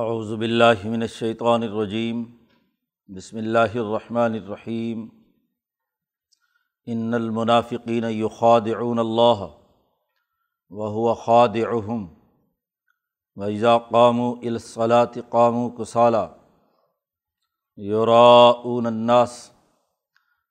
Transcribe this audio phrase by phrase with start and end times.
[0.00, 2.20] اعوذ باللہ من الشیطان الرجیم،
[3.08, 5.02] بسم اللہ الرحمن الرحیم۔
[6.86, 9.42] ان المنافقین یخادعون اللہ
[10.70, 12.06] وهو خادعهم
[13.36, 16.24] وإذا قاموا إلى الصلاة قاموا كسالى
[17.76, 19.36] يراءون الناس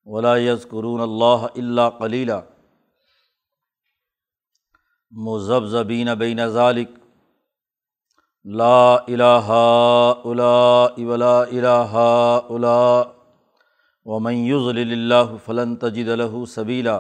[0.06, 2.42] ولا يذكرون الله إلا قليلا
[5.12, 7.01] مذبذبين بين ذلك
[8.46, 9.50] لا الہ
[10.26, 12.06] الا ولا الہ
[12.50, 13.04] الا
[14.06, 17.00] ومن يضلل اللہ فلن تجد له سبیلا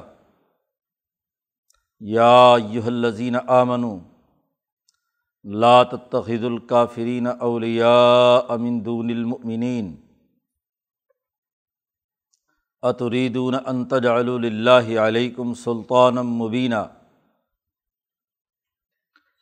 [2.01, 3.97] یا ایہا الذین آمنوا،
[5.45, 9.95] لا تتخذوا الکافرین اولیاء من دون المؤمنین
[12.83, 16.85] اتریدون ان تجعلوا للہ علیکم سلطانا مبینہ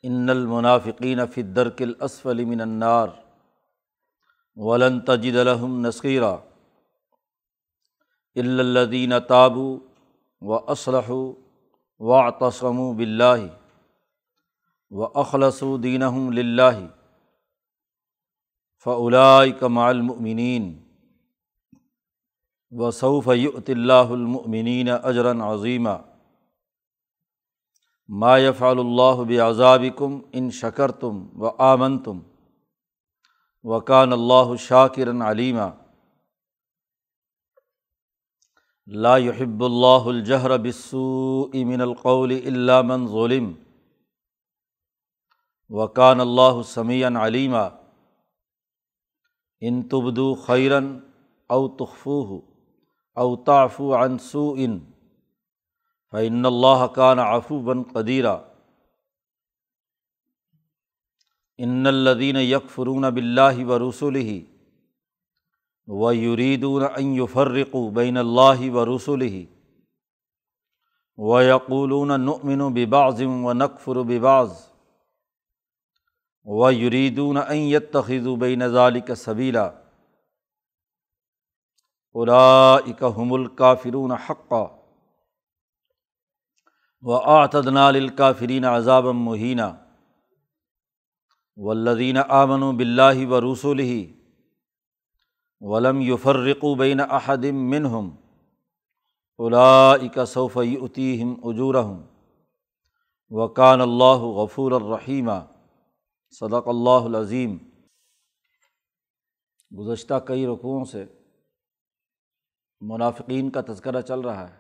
[0.04, 3.10] ان المنافقین فی الدرک الاسفل من النار
[4.58, 6.36] ولن تجد لهم نصیرا
[8.36, 9.78] الا الذین تابوا
[10.42, 11.34] و اسلحوا
[12.00, 13.48] واعتصموا باللہ
[14.92, 16.78] و اخلصوا دینہم للہ
[18.86, 20.74] فاولئک مع المؤمنین
[22.72, 25.98] وسوف یؤت اللہ المؤمنین اجرا عظیمہ
[28.10, 32.20] ما یفعل اللہ بعذابکم ان شکر تم و آمن تم
[33.66, 35.70] وکان اللہ شاکرن علیمہ
[38.88, 43.52] لا يحب اللہ الجہر بالسوء من القول الا من ظلم
[45.72, 47.68] وکان اللہ سمیع علیمہ
[49.62, 50.94] ان تبدو خیرن
[51.50, 52.42] او تخفوه
[53.18, 54.56] او تعفو عن سوء
[56.12, 58.38] فعن اللہ کان آفو بن قدیرہ
[61.58, 64.46] ان الدین یک فرون بلّہ و رسول ہی
[65.88, 69.46] و یریدون ان یفرق بین اللہ و رسول ہی
[71.18, 74.52] و یقولون نؤمن ببعض و نقفر ببعض
[76.46, 79.70] و یریدون ان یتخذ بین ذلک سبیلا
[82.16, 84.79] اولئک هم الکافرون حقا.
[87.04, 89.62] و آتدنا الکافرین عذاب مہینہ
[91.58, 94.00] ولدین آمن و بلّہ و رسول ہی
[95.62, 98.10] ولم یفرق بین احدم منہم
[99.40, 102.02] الاء صوفی عطیم اجورہم
[103.32, 105.40] وکان اللہ غفور الرحیمہ
[106.32, 107.58] صدق اللہ العظیم
[109.72, 111.06] گزشتہ کئی رقوؤں سے
[112.82, 114.59] منافقین کا تذکرہ چل رہا ہے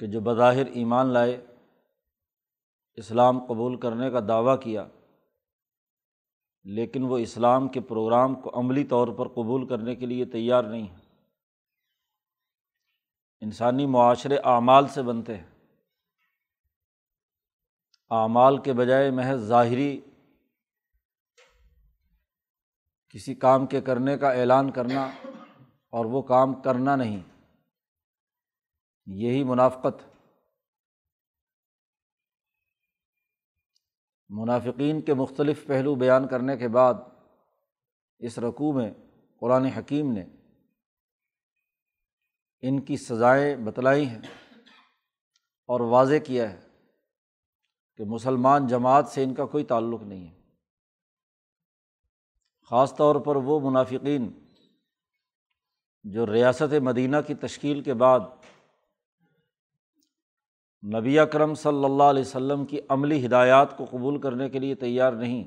[0.00, 1.46] کہ جو بظاہر ایمان لائے،
[2.94, 4.86] اسلام قبول کرنے کا دعویٰ کیا،
[6.64, 10.82] لیکن وہ اسلام کے پروگرام کو عملی طور پر قبول کرنے کے لیے تیار نہیں
[10.82, 10.96] ہیں۔
[13.40, 15.46] انسانی معاشرے اعمال سے بنتے ہیں۔
[18.10, 20.00] اعمال کے بجائے محض ظاہری
[23.08, 25.10] کسی کام کے کرنے کا اعلان کرنا
[25.90, 27.37] اور وہ کام کرنا نہیں۔
[29.14, 30.18] یہی منافقت۔
[34.28, 36.94] منافقین کے مختلف پہلو بیان کرنے کے بعد
[38.18, 38.94] اس رقوع میں
[39.40, 40.24] قرآن حکیم نے
[42.60, 44.20] ان کی سزائیں بتلائی ہیں
[45.66, 46.60] اور واضح کیا ہے
[47.96, 50.40] کہ مسلمان جماعت سے ان کا کوئی تعلق نہیں ہے۔
[52.70, 54.44] خاص طور پر وہ منافقین
[56.04, 58.20] جو ریاست مدینہ کی تشکیل کے بعد
[60.84, 65.12] نبی اکرم صلی اللہ علیہ وسلم کی عملی ہدایات کو قبول کرنے کے لیے تیار
[65.12, 65.44] نہیں۔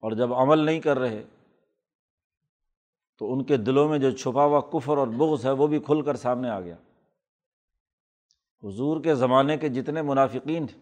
[0.00, 1.24] اور جب عمل نہیں کر رہے،
[3.18, 6.02] تو ان کے دلوں میں جو چھپا ہوا کفر اور بغض ہے، وہ بھی کھل
[6.02, 6.76] کر سامنے آ گیا۔
[8.64, 10.78] حضور کے زمانے کے جتنے منافقین تھے،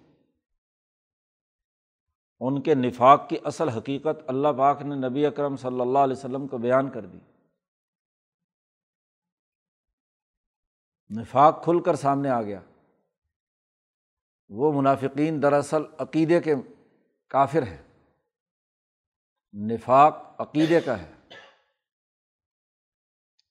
[2.41, 6.47] ان کے نفاق کی اصل حقیقت اللہ پاک نے نبی اکرم صلی اللہ علیہ وسلم
[6.47, 7.19] کو بیان کر دی۔
[11.19, 12.61] نفاق کھل کر سامنے آ گیا۔
[14.49, 16.55] وہ منافقین دراصل عقیدے کے
[17.29, 17.83] کافر ہیں۔
[19.53, 21.13] نفاق عقیدے کا ہے۔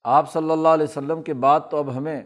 [0.04, 2.24] آپ صلی اللہ علیہ وسلم کے بعد تو اب ہمیں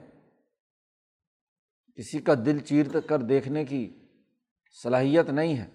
[1.96, 4.10] کسی کا دل چیر کر دیکھنے کی
[4.84, 5.70] صلاحیت نہیں ہے۔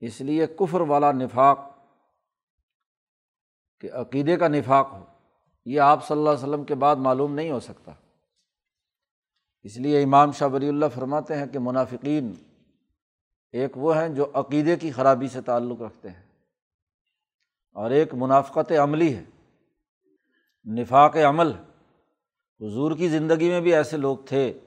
[0.00, 1.58] اس لیے کفر والا نفاق
[3.80, 5.04] کہ عقیدے کا نفاق ہو،
[5.64, 7.92] یہ آپ صلی اللہ علیہ وسلم کے بعد معلوم نہیں ہو سکتا۔
[9.62, 12.32] اس لیے امام شاہ ولی اللہ فرماتے ہیں کہ منافقین
[13.52, 16.22] ایک وہ ہیں جو عقیدے کی خرابی سے تعلق رکھتے ہیں
[17.72, 19.24] اور ایک منافقت عملی ہے،
[20.64, 21.52] نفاق عمل
[22.60, 24.58] حضور کی زندگی میں بھی ایسے لوگ تھے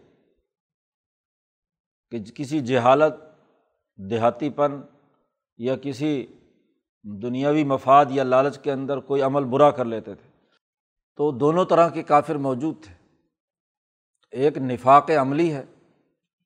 [2.12, 3.14] کہ کسی جہالت،
[4.10, 4.82] دیہاتی پن
[5.58, 6.28] یا کسی
[7.04, 10.30] دنیاوی مفاد یا لالچ کے اندر کوئی عمل برا کر لیتے تھے۔
[11.16, 13.03] تو دونوں طرح کے کافر موجود تھے۔
[14.34, 15.64] ایک نفاق عملی ہے،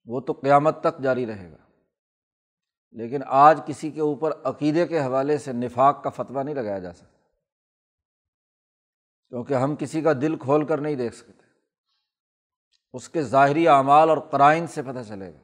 [0.05, 1.57] وہ تو قیامت تک جاری رہے گا۔
[2.91, 6.93] لیکن آج کسی کے اوپر عقیدے کے حوالے سے نفاق کا فتویٰ نہیں لگایا جا
[6.93, 7.17] سکتا۔
[9.29, 11.43] کیونکہ ہم کسی کا دل کھول کر نہیں دیکھ سکتے۔
[12.93, 15.39] اس کے ظاہری اعمال اور قرائن سے پتہ چلے گا۔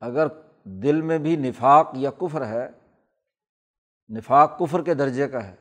[0.00, 0.26] اگر
[0.64, 2.70] دل میں بھی نفاق یا کفر ہے،
[4.16, 5.54] نفاق کفر کے درجے کا ہے،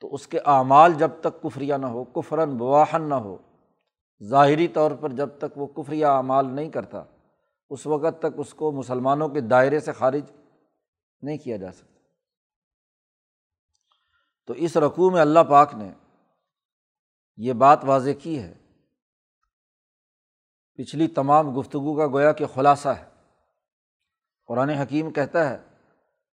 [0.00, 3.36] تو اس کے اعمال جب تک کفریہ نہ ہو، کفراً بواہن نہ ہو
[4.22, 7.04] ظاہری طور پر جب تک وہ کفریہ اعمال نہیں کرتا،
[7.70, 10.22] اس وقت تک اس کو مسلمانوں کے دائرے سے خارج
[11.22, 12.00] نہیں کیا جا سکتا۔
[14.46, 15.92] تو اس رقوع میں اللہ پاک نے
[17.36, 18.54] یہ بات واضح کی ہے۔
[20.74, 23.04] پچھلی تمام گفتگو کا گویا کہ خلاصہ ہے۔
[24.46, 25.58] قرآن حکیم کہتا ہے،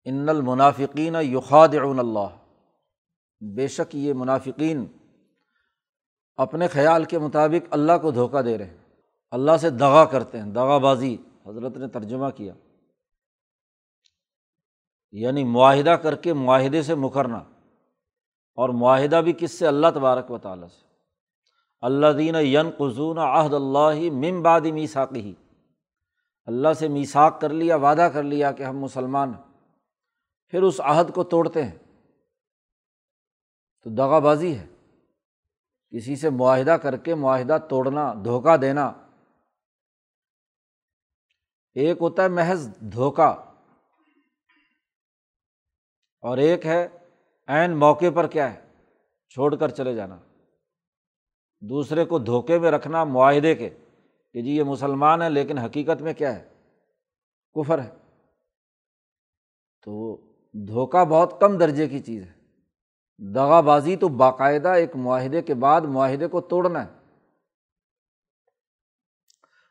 [0.05, 2.47] ان المنافقین یخاد اللہ
[3.55, 4.85] بے شک یہ منافقین
[6.37, 8.77] اپنے خیال کے مطابق اللہ کو دھوکہ دے رہے ہیں۔
[9.31, 12.53] اللہ سے دغا کرتے ہیں، دغا بازی۔ حضرت نے ترجمہ کیا۔
[15.11, 17.37] یعنی معاہدہ کر کے معاہدے سے مکرنا
[18.55, 20.85] اور معاہدہ بھی کس سے؟ اللہ تبارک و تعالیٰ سے۔
[21.81, 25.33] اللہ دین ین قزون عہد اللہ ممباد میساکی ہی
[26.45, 29.43] اللہ سے میساک کر لیا، وعدہ کر لیا کہ ہم مسلمان ہیں۔
[30.47, 31.77] پھر اس عہد کو توڑتے ہیں۔
[33.83, 34.67] تو دغا بازی ہے۔
[35.91, 38.93] کسی سے معاہدہ کر کے معاہدہ توڑنا، دھوکہ دینا۔
[41.73, 43.43] ایک ہوتا ہے محض دھوکہ۔
[46.21, 46.87] اور ایک ہے
[47.47, 48.67] عین موقع پر کیا ہے؟
[49.29, 50.19] چھوڑ کر چلے جانا۔
[51.61, 53.69] دوسرے کو دھوکے میں رکھنا معاہدے کے
[54.33, 56.49] کہ جی یہ مسلمان ہے لیکن حقیقت میں کیا ہے؟
[57.53, 57.91] کفر ہے۔
[59.85, 60.15] تو
[60.53, 62.36] دھوکہ بہت کم درجے کی چیز ہے۔
[63.17, 66.89] دغا بازی تو باقاعدہ ایک معاہدے کے بعد معاہدے کو توڑنا ہے۔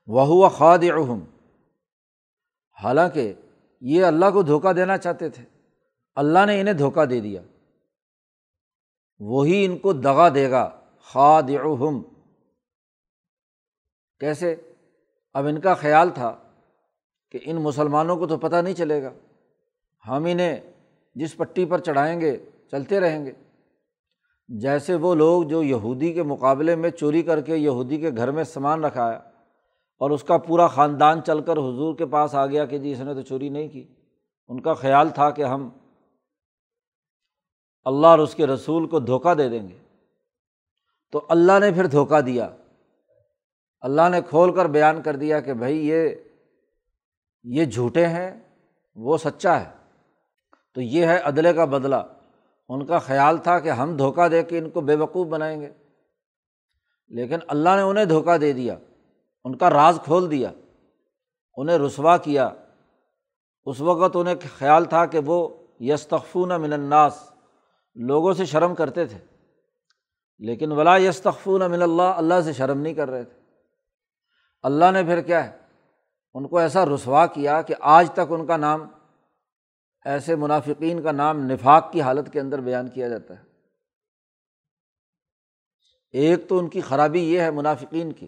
[0.07, 1.21] وہ خاد اہم
[2.83, 3.33] حالانکہ
[3.81, 5.45] یہ اللہ کو دھوکہ دینا چاہتے تھے۔
[6.15, 7.43] اللہ نے انہیں دھوکہ دے دیا۔
[9.19, 12.03] وہی ان کو دغا دے گا۔ خاد اہم
[14.21, 14.57] کیسے؟
[15.33, 16.37] اب ان کا خیال تھا
[17.31, 19.13] کہ ان مسلمانوں کو تو پتہ نہیں چلے گا۔
[20.09, 20.61] ہم انہیں
[21.15, 23.33] جس پٹی پر چڑھائیں گے چلتے رہیں گے۔
[24.49, 28.45] جیسے وہ لوگ جو یہودی کے مقابلے میں چوری کر کے یہودی کے گھر میں
[28.45, 29.21] سامان رکھایا
[29.99, 33.01] اور اس کا پورا خاندان چل کر حضور کے پاس آ گیا کہ جی اس
[33.01, 33.95] نے تو چوری نہیں کی۔
[34.49, 35.69] ان کا خیال تھا کہ ہم
[37.85, 39.79] اللہ اور اس کے رسول کو دھوکہ دے دیں گے۔
[41.13, 42.51] تو اللہ نے پھر دھوکہ دیا۔
[43.81, 46.09] اللہ نے کھول کر بیان کر دیا کہ بھائی یہ
[47.43, 48.41] یہ جھوٹے ہیں،
[48.95, 49.71] وہ سچا ہے۔
[50.75, 51.97] تو یہ ہے عدلے کا بدلہ۔
[52.69, 55.73] ان کا خیال تھا کہ ہم دھوکہ دے کے ان کو بے وقوف بنائیں گے۔
[57.09, 58.77] لیکن اللہ نے انہیں دھوکہ دے دیا،
[59.45, 60.53] ان کا راز کھول دیا،
[61.57, 62.51] انہیں رسوا کیا۔
[63.67, 65.49] اس وقت انہیں خیال تھا کہ وہ
[65.81, 67.33] یستخفون من الناس،
[67.95, 69.19] لوگوں سے شرم کرتے تھے۔
[70.39, 73.41] لیکن ولا یستخفون من اللہ اللہ سے شرم نہیں کر رہے تھے۔
[74.63, 75.59] اللہ نے پھر کیا ہے؟
[76.35, 78.87] ان کو ایسا رسوا کیا کہ آج تک ان کا نام
[80.07, 83.43] ایسے منافقین کا نام نفاق کی حالت کے اندر بیان کیا جاتا ہے۔
[86.11, 88.27] ایک تو ان کی خرابی یہ ہے منافقین کی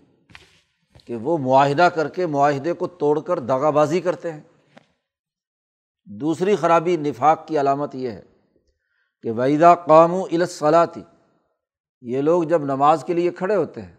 [1.05, 4.41] کہ وہ معاہدہ کر کے معاہدے کو توڑ کر دغا بازی کرتے ہیں۔
[6.05, 8.23] دوسری خرابی نفاق کی علامت یہ ہے
[9.23, 11.03] کہ ویدا قام و الصلاتی
[12.01, 13.95] یہ لوگ جب نماز کے لیے کھڑے ہوتے ہیں،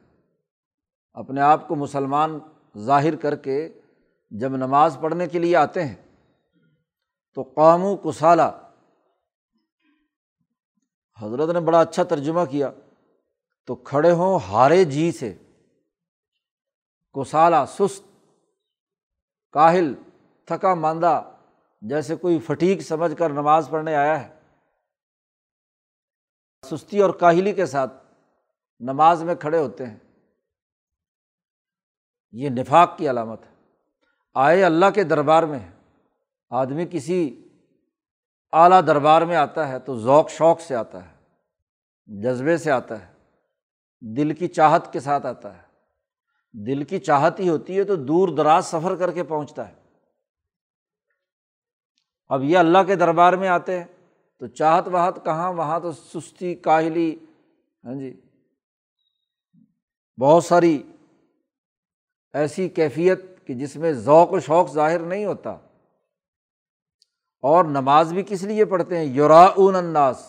[1.14, 2.40] اپنے آپ کو مسلمان
[2.78, 3.82] ظاہر کر کے
[4.30, 5.96] جب نماز پڑھنے کے لیے آتے ہیں
[7.34, 8.72] تو قوم و کسالہ
[11.22, 12.72] حضرت نے بڑا اچھا ترجمہ کیا۔
[13.66, 15.38] تو کھڑے ہوں ہارے جی سے۔
[17.14, 18.04] کسالہ سست،
[19.52, 19.94] کاہل،
[20.46, 21.32] تھکا ماندہ،
[21.82, 24.40] جیسے کوئی فٹیک سمجھ کر نماز پڑھنے آیا ہے۔
[26.70, 27.94] سستی اور کاہلی کے ساتھ
[28.80, 29.98] نماز میں کھڑے ہوتے ہیں۔
[32.32, 33.56] یہ نفاق کی علامت ہے۔
[34.34, 35.79] آئے اللہ کے دربار میں
[36.50, 37.48] آدمی کسی
[38.52, 41.16] اعلیٰ دربار میں آتا ہے تو ذوق شوق سے آتا ہے،
[42.22, 43.14] جذبے سے آتا ہے،
[44.02, 45.62] دل کی چاہت کے ساتھ آتا ہے۔
[46.66, 49.74] دل کی چاہت ہی ہوتی ہے تو دور دراز سفر کر کے پہنچتا ہے۔
[52.30, 53.86] اب یہ اللہ کے دربار میں آتے ہیں
[54.38, 57.16] تو چاہت واہت کہاں؟ وہاں تو سستی، کاہلی
[57.86, 58.22] ہاں جی
[60.20, 60.84] بہت ساری
[62.34, 65.58] ایسی کیفیت کہ جس میں ذوق و شوق ظاہر نہیں ہوتا۔
[67.42, 70.28] اور نماز بھی کس لیے پڑھتے ہیں؟ یورا اون انداز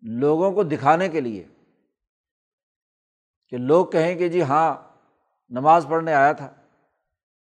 [0.00, 1.44] لوگوں کو دکھانے کے لیے۔
[3.48, 4.74] کہ لوگ کہیں کہ جی ہاں
[5.48, 6.50] نماز پڑھنے آیا تھا،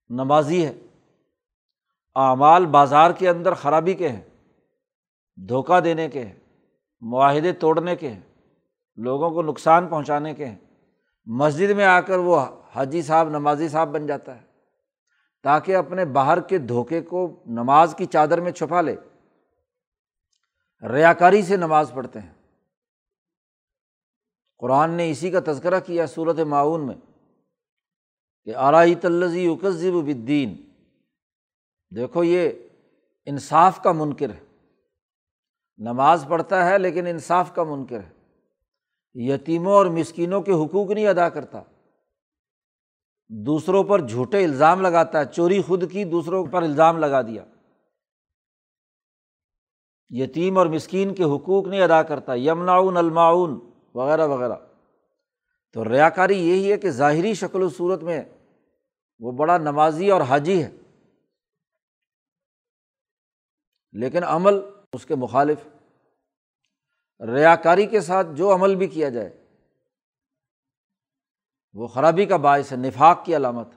[0.09, 0.73] نمازی ہے۔
[2.15, 4.21] اعمال بازار کے اندر خرابی کے ہیں،
[5.35, 6.39] دھوکہ دینے کے ہیں،
[7.01, 8.21] معاہدے توڑنے کے ہیں،
[8.95, 10.57] لوگوں کو نقصان پہنچانے کے ہیں۔
[11.25, 12.39] مسجد میں آ کر وہ
[12.75, 14.52] حاجی صاحب، نمازی صاحب بن جاتا ہے۔
[15.43, 18.95] تاکہ اپنے باہر کے دھوکے کو نماز کی چادر میں چھپا لے۔
[20.89, 22.33] ریا کاری سے نماز پڑھتے ہیں۔
[24.57, 26.95] قرآن نے اسی کا تذکرہ کیا صورت معاون میں
[28.43, 30.69] کہ آرائی تلزی اکذب بدین
[31.95, 32.49] دیکھو یہ
[33.25, 34.45] انصاف کا منکر ہے۔
[35.77, 38.09] نماز پڑھتا ہے لیکن انصاف کا منکر ہے۔
[39.13, 41.63] یتیموں اور مسکینوں کے حقوق نہیں ادا کرتا۔
[43.29, 47.45] دوسروں پر جھوٹے الزام لگاتا ہے، چوری خود کی دوسروں پر الزام لگا دیا۔
[50.09, 53.59] یتیم اور مسکین کے حقوق نہیں ادا کرتا یمناؤن الماؤن
[53.93, 54.55] وغیرہ وغیرہ۔
[55.73, 58.23] تو ریا کاری یہی ہے کہ ظاہری شکل و صورت میں
[59.19, 60.71] وہ بڑا نمازی اور حاجی ہے۔
[63.91, 64.53] لیکن عمل
[64.93, 65.57] اس کے مخالف
[67.33, 69.42] ریا کاری کے ساتھ جو عمل بھی کیا جائے
[71.73, 73.67] وہ خرابی کا باعث ہے، نفاق کی علامت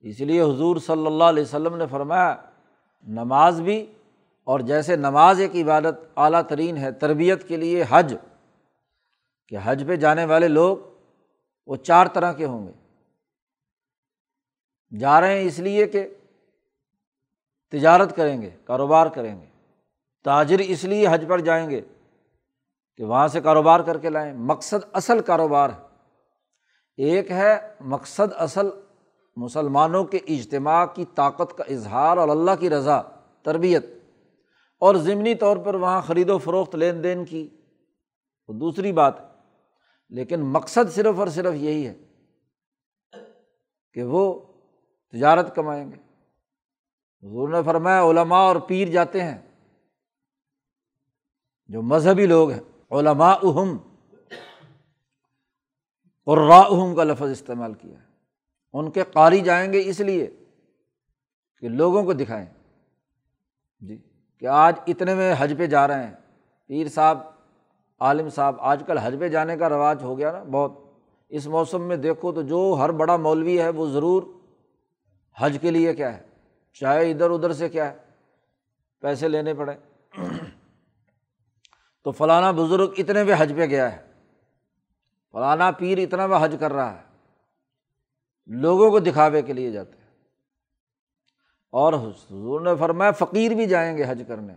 [0.00, 2.36] اس لیے حضور صلی اللہ علیہ وسلم نے فرمایا،
[3.02, 3.92] نماز بھی
[4.44, 8.14] اور جیسے نماز ایک عبادت اعلیٰ ترین ہے، تربیت کے لیے حج،
[9.48, 10.76] کہ حج پہ جانے والے لوگ
[11.66, 12.72] وہ چار طرح کے ہوں گے۔
[14.98, 16.08] جا رہے ہیں اس لیے کہ
[17.70, 19.46] تجارت کریں گے، کاروبار کریں گے۔
[20.24, 21.80] تاجر اس لیے حج پر جائیں گے
[22.96, 25.89] کہ وہاں سے کاروبار کر کے لائیں۔ مقصد اصل کاروبار ہے۔
[27.00, 28.66] ایک ہے مقصد اصل
[29.36, 33.00] مسلمانوں کے اجتماع کی طاقت کا اظہار اور اللہ کی رضا،
[33.42, 33.86] تربیت۔
[34.78, 37.48] اور ضمنی طور پر وہاں خرید و فروخت، لین دین کی۔
[38.48, 39.26] وہ دوسری بات ہے۔
[40.08, 41.94] لیکن مقصد صرف اور صرف یہی ہے
[43.92, 44.40] کہ وہ
[45.12, 45.96] تجارت کمائیں گے۔
[47.26, 49.38] حضور نے فرمایا، علماء اور پیر جاتے ہیں۔
[51.66, 53.89] جو مذہبی لوگ ہیں علماء اہم
[56.26, 58.04] اہم کا لفظ استعمال کیا ہے۔
[58.72, 60.26] ان کے قاری جائیں گے اس لیے
[61.58, 62.46] کہ لوگوں کو دکھائیں۔
[63.80, 63.98] جی
[64.38, 66.14] کہ آج اتنے میں حج پہ جا رہے ہیں۔
[66.66, 67.18] پیر صاحب،
[68.00, 70.72] عالم صاحب، آج کل حج پہ جانے کا رواج ہو گیا نا بہت۔
[71.28, 74.22] اس موسم میں دیکھو تو جو ہر بڑا مولوی ہے وہ ضرور
[75.38, 76.22] حج کے لیے کیا ہے؟
[76.72, 77.96] چاہے ادھر ادھر سے کیا ہے،
[79.00, 79.76] پیسے لینے پڑے
[82.04, 84.09] تو فلانا بزرگ اتنے پہ حج پہ گیا ہے۔
[85.32, 87.02] فلانا پیر اتنا پہ حج کر رہا ہے۔
[88.46, 90.10] لوگوں کو دکھاوے کے لیے جاتے ہیں۔
[91.70, 94.52] اور حضور نے فرمایا، فقیر بھی جائیں گے حج کرنے۔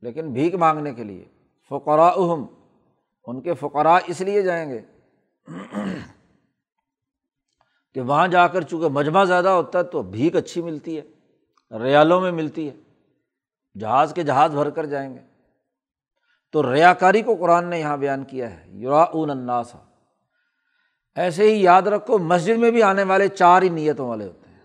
[0.00, 1.24] لیکن بھیک مانگنے کے لیے۔
[1.68, 2.46] فقرا اہم
[3.26, 4.80] ان کے فقرا اس لیے جائیں گے
[7.94, 11.02] کہ وہاں جا کر چونکہ مجمع زیادہ ہوتا ہے تو بھیک اچھی ملتی ہے،
[11.78, 12.74] ریالوں میں ملتی ہے۔
[13.78, 15.31] جہاز کے جہاز بھر کر جائیں گے۔
[16.52, 19.78] تو ریا کاری کو قرآن نے یہاں بیان کیا ہے یورا اون اناسا
[21.16, 24.58] ایسے ہی یاد رکھو، مسجد میں بھی آنے والے چار ہی نیتوں والے ہوتے ہیں۔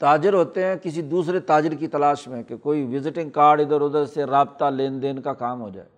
[0.00, 4.04] تاجر ہوتے ہیں کسی دوسرے تاجر کی تلاش میں کہ کوئی وزٹنگ کارڈ ادھر ادھر
[4.04, 5.88] سے رابطہ، لین دین کا کام ہو جائے۔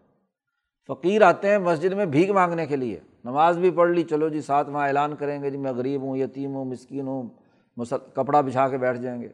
[0.88, 4.40] فقیر آتے ہیں مسجد میں بھیک مانگنے کے لیے۔ نماز بھی پڑھ لی، چلو جی
[4.40, 7.28] ساتھ وہاں اعلان کریں گے جی میں غریب ہوں، یتیم ہوں، مسکین ہوں،
[7.76, 9.28] مسل کپڑا بچھا کے بیٹھ جائیں گے۔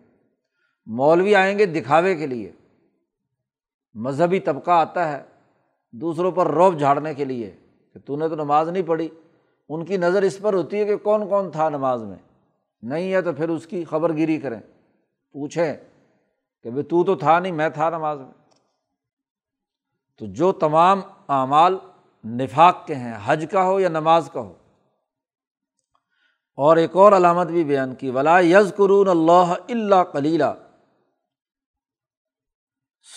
[0.86, 2.52] مولوی آئیں گے دکھاوے کے لیے۔
[3.96, 5.22] مذہبی طبقہ آتا ہے
[5.92, 7.56] دوسروں پر روب جھاڑنے کے لیے
[7.94, 9.08] کہ تو نے تو نماز نہیں پڑھی،
[9.68, 12.16] ان کی نظر اس پر ہوتی ہے کہ کون کون تھا نماز میں؟
[12.82, 14.60] نہیں ہے تو پھر اس کی خبر گیری کریں۔
[15.32, 15.74] پوچھیں
[16.62, 18.32] کہ بھائی تو تو تھا نہیں، میں تھا نماز میں۔
[20.18, 21.78] تو جو تمام اعمال
[22.24, 24.52] نفاق کے ہیں، حج کا ہو یا نماز کا ہو۔
[26.56, 30.44] اور ایک اور علامت بھی بیان کی، ولا یز قرون اللہ اللہ کلیلہ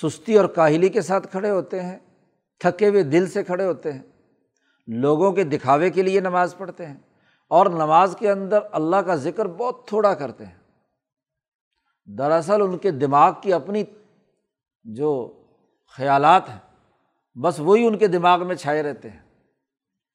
[0.01, 1.99] سستی اور کاہلی کے ساتھ کھڑے ہوتے ہیں،
[2.59, 4.01] تھکے ہوئے دل سے کھڑے ہوتے ہیں۔
[4.87, 6.97] لوگوں کے دکھاوے کے لیے نماز پڑھتے ہیں
[7.47, 10.59] اور نماز کے اندر اللہ کا ذکر بہت تھوڑا کرتے ہیں۔
[12.05, 13.83] دراصل ان کے دماغ کی اپنی
[14.83, 15.41] جو
[15.95, 16.59] خیالات ہیں،
[17.39, 19.19] بس وہی ان کے دماغ میں چھائے رہتے ہیں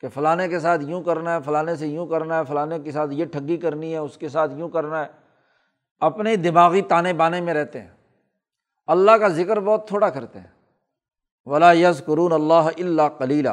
[0.01, 3.11] کہ فلانے کے ساتھ یوں کرنا ہے، فلانے سے یوں کرنا ہے، فلانے کے ساتھ
[3.13, 5.11] یہ ٹھگی کرنی ہے، اس کے ساتھ یوں کرنا ہے۔
[5.99, 7.91] اپنے دماغی تانے بانے میں رہتے ہیں۔
[8.87, 10.55] اللہ کا ذکر بہت تھوڑا کرتے ہیں۔
[11.45, 13.49] ولا یز قرون اللہ اللہ کلیلہ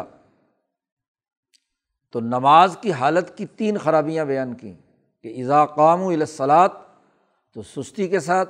[2.11, 4.73] تو نماز کی حالت کی تین خرابیاں بیان کیں۔
[5.23, 6.73] کہ اضاقام الصلاط
[7.53, 8.49] تو سستی کے ساتھ،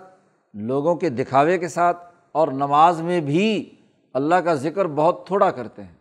[0.54, 3.70] لوگوں کے دکھاوے کے ساتھ، اور نماز میں بھی
[4.14, 5.96] اللہ کا ذکر بہت تھوڑا کرتے ہیں۔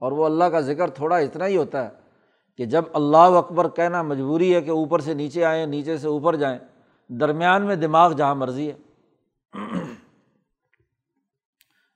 [0.00, 1.90] اور وہ اللہ کا ذکر تھوڑا اتنا ہی ہوتا ہے
[2.56, 6.36] کہ جب اللہ اکبر کہنا مجبوری ہے کہ اوپر سے نیچے آئیں، نیچے سے اوپر
[6.36, 6.58] جائیں،
[7.08, 8.87] درمیان میں دماغ جہاں مرضی ہے۔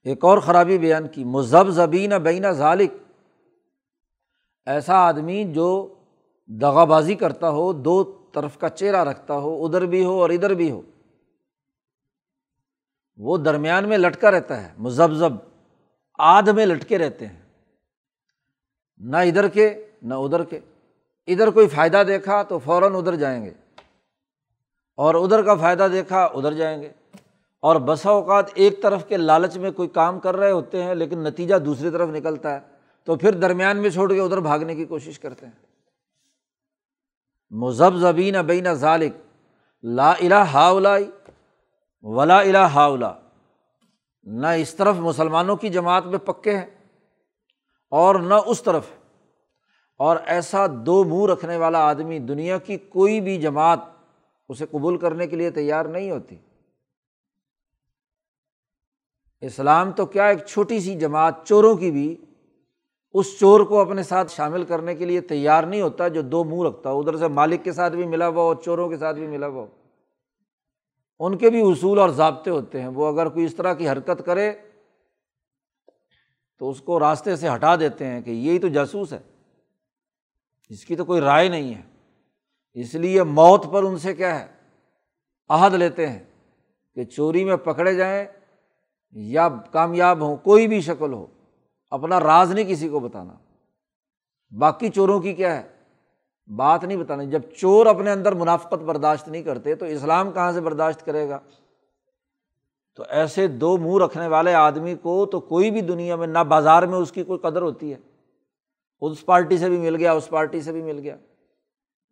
[0.05, 2.91] ایک اور خرابی بیان کی مذہب زبین بین ذالق
[4.67, 5.95] ایسا آدمی جو
[6.47, 10.55] دغا بازی کرتا ہو، دو طرف کا چہرہ رکھتا ہو، ادھر بھی ہو اور ادھر
[10.55, 10.83] بھی ہو۔
[13.17, 15.35] وہ درمیان میں لٹکا رہتا ہے مذہب
[16.19, 17.43] آدھ میں لٹکے رہتے ہیں۔
[18.97, 20.61] نہ ادھر کے، نہ ادھر کے۔
[21.27, 23.51] ادھر کوئی فائدہ دیکھا تو فوراً ادھر جائیں گے۔
[24.95, 26.93] اور ادھر کا فائدہ دیکھا، ادھر جائیں گے۔
[27.63, 31.19] اور بسا اوقات ایک طرف کے لالچ میں کوئی کام کر رہے ہوتے ہیں لیکن
[31.19, 32.61] نتیجہ دوسری طرف نکلتا ہے،
[33.05, 35.53] تو پھر درمیان میں چھوڑ کے ادھر بھاگنے کی کوشش کرتے ہیں۔
[37.51, 39.21] مذہب زبین بین ذالق
[39.83, 40.97] لا الا ہاؤلا
[42.03, 43.15] ولا الا ہاؤلا
[44.23, 46.67] نہ اس طرف مسلمانوں کی جماعت میں پکے ہیں
[47.91, 48.83] اور نہ اس طرف۔
[49.99, 53.79] اور ایسا دو منہ رکھنے والا آدمی دنیا کی کوئی بھی جماعت
[54.49, 56.37] اسے قبول کرنے کے لیے تیار نہیں ہوتی۔
[59.43, 62.17] اسلام تو کیا ایک چھوٹی سی جماعت چوروں کی بھی
[63.13, 66.69] اس چور کو اپنے ساتھ شامل کرنے کے لیے تیار نہیں ہوتا جو دو منہ
[66.69, 69.27] رکھتا ہو؟ ادھر سے مالک کے ساتھ بھی ملا ہوا ہو، چوروں کے ساتھ بھی
[69.27, 69.67] ملا ہوا ہو۔
[71.21, 74.23] ان کے بھی اصول اور ضابطے ہوتے ہیں۔ وہ اگر کوئی اس طرح کی حرکت
[74.27, 74.53] کرے
[76.59, 79.19] تو اس کو راستے سے ہٹا دیتے ہیں کہ یہی تو جاسوس ہے۔
[80.69, 81.83] اس کی تو کوئی رائے نہیں ہے۔
[82.75, 84.47] اس لیے موت پر ان سے کیا ہے؟
[85.49, 86.21] عہد لیتے ہیں
[86.95, 88.25] کہ چوری میں پکڑے جائیں
[89.13, 91.27] یا کامیاب ہوں، کوئی بھی شکل ہو،
[91.91, 93.33] اپنا راز نہیں کسی کو بتانا۔
[94.59, 95.73] باقی چوروں کی کیا ہے؟
[96.47, 100.61] بات نہیں بتانا۔ جب چور اپنے اندر منافقت برداشت نہیں کرتے تو اسلام کہاں سے
[100.61, 101.39] برداشت کرے گا؟
[102.97, 106.83] تو ایسے دو منہ رکھنے والے آدمی کو تو کوئی بھی دنیا میں، نہ بازار
[106.83, 107.97] میں اس کی کوئی قدر ہوتی ہے۔
[109.01, 111.17] اس پارٹی سے بھی مل گیا، اس پارٹی سے بھی مل گیا۔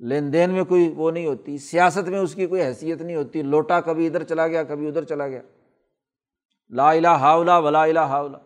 [0.01, 3.43] لین دین میں کوئی وہ نہیں ہوتی، سیاست میں اس کی کوئی حیثیت نہیں ہوتی۔
[3.43, 5.43] لوٹا کبھی ادھر چلا گیا، کبھی ادھر چلا گیا۔
[6.71, 8.39] لا الہ ہاؤلا ولا الہ ہاؤلا،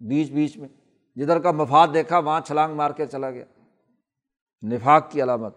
[0.00, 0.68] بیچ بیچ میں،
[1.16, 3.44] جدھر کا مفاد دیکھا وہاں چھلانگ مار کے چلا گیا،
[4.62, 5.56] نفاق کی علامت۔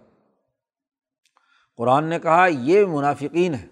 [1.77, 3.67] قرآن نے کہا، یہ منافقین ہے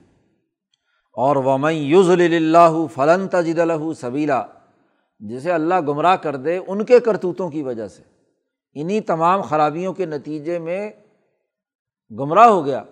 [1.16, 4.44] اور ومن یوز اللہ فلن تجد الح سبیلا،
[5.20, 8.04] جسے اللہ گمراہ کر دے ان کے کرتوتوں کی وجہ سے۔
[8.76, 10.92] انہیں تمام خرابیوں کے نتیجے میں
[12.12, 12.84] گمراہ ہو گیا۔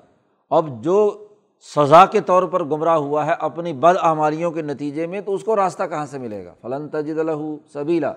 [0.52, 1.28] اب جو
[1.62, 5.44] سزا کے طور پر گمراہ ہوا ہے اپنی بد آماریوں کے نتیجے میں، تو اس
[5.44, 7.42] کو راستہ کہاں سے ملے گا؟ فلاں تجد الح
[7.74, 8.14] سبیلا۔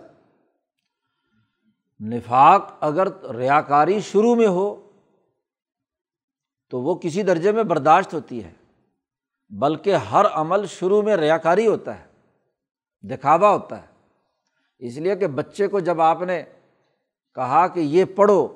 [2.01, 4.91] نفاق اگر ریا کاری شروع میں ہو،
[6.71, 8.53] تو وہ کسی درجے میں برداشت ہوتی ہے،
[9.49, 12.05] بلکہ ہر عمل شروع میں ریا کاری ہوتا ہے،
[13.03, 13.87] دکھاوا ہوتا ہے۔
[14.79, 16.43] اس لیے کہ بچے کو جب آپ نے
[17.35, 18.49] کہا کہ یہ پڑھو،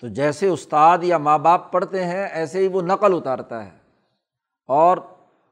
[0.00, 3.77] تو جیسے استاد یا ماں باپ پڑھتے ہیں، ایسے ہی وہ نقل اتارتا ہے۔
[4.68, 4.98] اور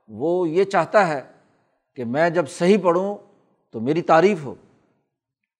[0.09, 1.23] وہ یہ چاہتا ہے
[1.95, 3.17] کہ میں جب صحیح پڑھوں
[3.71, 4.55] تو میری تعریف ہو،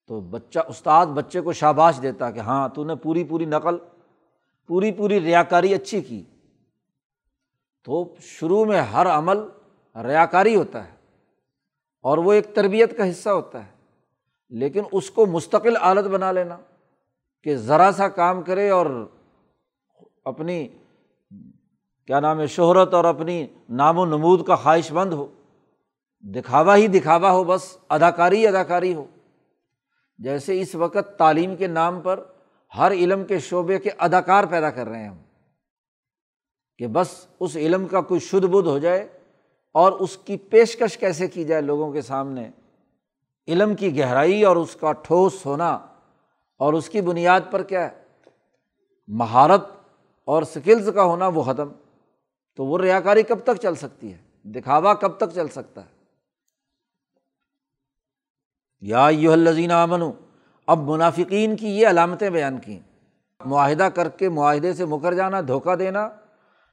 [0.07, 3.77] تو بچہ، استاد بچے کو شاباش دیتا کہ ہاں تو نے پوری پوری نقل،
[4.67, 6.23] پوری پوری ریا کاری اچھی کی۔
[7.85, 9.39] تو شروع میں ہر عمل
[10.07, 10.93] ریا کاری ہوتا ہے
[12.03, 13.71] اور وہ ایک تربیت کا حصہ ہوتا ہے۔
[14.49, 16.59] لیکن اس کو مستقل عادت بنا لینا
[17.43, 19.11] کہ ذرا سا کام کرے اور
[20.25, 20.69] اپنی
[22.07, 25.27] کیا نام ہے، شہرت اور اپنی نام و نمود کا خواہش مند ہو۔
[26.23, 29.05] دکھاوا ہی دکھاوا ہو، بس اداکاری اداکاری ہو۔
[30.19, 32.21] جیسے اس وقت تعلیم کے نام پر
[32.79, 35.17] ہر علم کے شعبے کے اداکار پیدا کر رہے ہیں ہم،
[36.79, 39.09] کہ بس اس علم کا کوئی شدھ بدھ ہو جائے
[39.73, 42.51] اور اس کی پیشکش کیسے کی جائے لوگوں کے سامنے۔
[43.49, 45.75] علم کی گہرائی اور اس کا ٹھوس ہونا
[46.59, 48.03] اور اس کی بنیاد پر کیا ہے؟
[49.07, 49.65] مہارت
[50.25, 51.69] اور سکلز کا ہونا وہ ختم۔
[52.57, 55.97] تو وہ ریا کاری کب تک چل سکتی ہے؟ دکھاوا کب تک چل سکتا ہے؟
[58.81, 60.03] یا یو الزین امن
[60.67, 62.81] اب منافقین کی یہ علامتیں بیان کیں۔
[63.45, 66.09] معاہدہ کر کے معاہدے سے مکر جانا، دھوکہ دینا،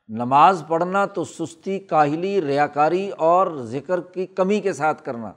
[0.08, 5.32] نماز پڑھنا تو سستی، کاہلی ریا کاری اور ذکر کی کمی کے ساتھ کرنا۔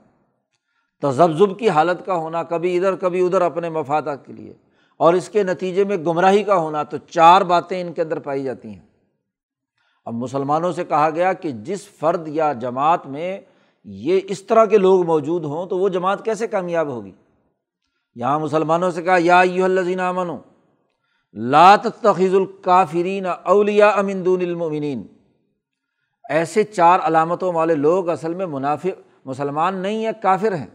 [1.01, 4.53] تذبذب کی حالت کا ہونا، کبھی ادھر کبھی ادھر اپنے مفادات کے لیے۔
[4.97, 8.43] اور اس کے نتیجے میں گمراہی کا ہونا تو چار باتیں ان کے اندر پائی
[8.43, 8.96] جاتی ہیں۔
[10.07, 13.39] اب مسلمانوں سے کہا گیا کہ جس فرد یا جماعت میں
[13.83, 17.11] یہ اس طرح کے لوگ موجود ہوں تو وہ جماعت کیسے کامیاب ہوگی؟
[18.15, 20.29] یہاں مسلمانوں سے کہا، یا الزین امن
[21.33, 25.07] لات تخیض الکافرین اولیا امندون المنین
[26.29, 28.89] ایسے چار علامتوں والے لوگ اصل میں منافع
[29.25, 30.67] مسلمان نہیں ہیں، کافر ہیں۔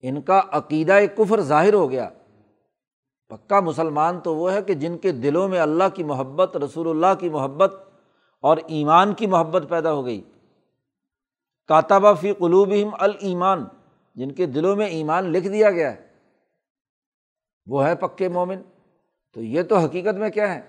[0.00, 2.08] ان کا عقیدہ کفر ظاہر ہو گیا۔
[3.28, 7.20] پکا مسلمان تو وہ ہے کہ جن کے دلوں میں اللہ کی محبت، رسول اللہ
[7.20, 7.72] کی محبت
[8.40, 10.22] اور ایمان کی محبت پیدا ہو گئی۔
[11.66, 13.64] کاتابہ فی قلوبہم المان
[14.14, 16.08] جن کے دلوں میں ایمان لکھ دیا گیا ہے۔
[17.66, 18.62] وہ ہے پکے مومن۔
[19.34, 20.60] تو یہ تو حقیقت میں کیا ہے؟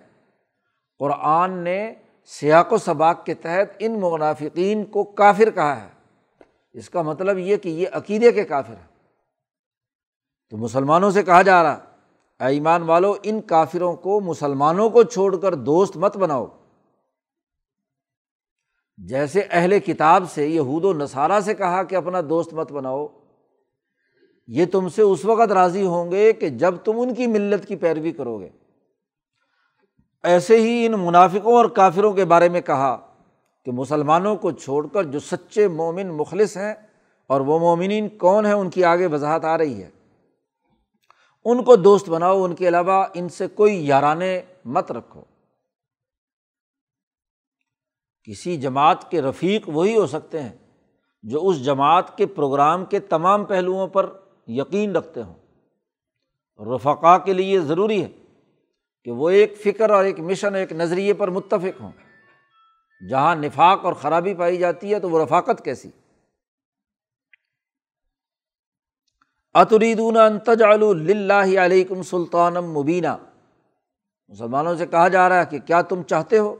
[1.00, 1.94] قرآن نے
[2.26, 5.90] سیاق و سباق کے تحت ان منافقین کو کافر کہا ہے۔
[6.74, 8.88] اس کا مطلب یہ کہ یہ عقیدے کے کافر ہیں۔
[10.50, 11.89] تو مسلمانوں سے کہا جا رہا
[12.40, 16.46] ایمان والو، ان کافروں کو، مسلمانوں کو چھوڑ کر دوست مت بناؤ۔
[18.98, 23.08] جیسے اہل کتاب سے، یہود و نصارہ سے کہا کہ اپنا دوست مت بناؤ۔
[24.48, 27.76] یہ تم سے اس وقت راضی ہوں گے کہ جب تم ان کی ملت کی
[27.76, 28.50] پیروی کرو گے۔
[30.24, 32.98] ایسے ہی ان منافقوں اور کافروں کے بارے میں کہا
[33.66, 36.74] کہ مسلمانوں کو چھوڑ کر جو سچے مومن مخلص ہیں،
[37.28, 39.90] اور وہ مومنین کون ہیں، ان کی آگے وضاحت آ رہی ہے۔
[41.44, 45.24] ان کو دوست بناؤ، ان کے علاوہ ان سے کوئی یارانے مت رکھو۔
[48.24, 50.54] کسی جماعت کے رفیق وہی ہو سکتے ہیں
[51.24, 54.10] جو اس جماعت کے پروگرام کے تمام پہلوؤں پر
[54.48, 55.34] یقین رکھتے ہوں۔
[56.76, 58.10] رفقا کے لیے ضروری ہے
[59.04, 61.92] کہ وہ ایک فکر اور ایک مشن، ایک نظریے پر متفق ہوں۔
[63.10, 65.90] جہاں نفاق اور خرابی پائی جاتی ہے تو وہ رفاقت کیسی؟
[69.54, 73.16] اتریدون انتج اللہ علیکم سلطان مبینہ
[74.28, 76.56] مسلمانوں سے کہا جا رہا ہے کہ کیا تم چاہتے ہو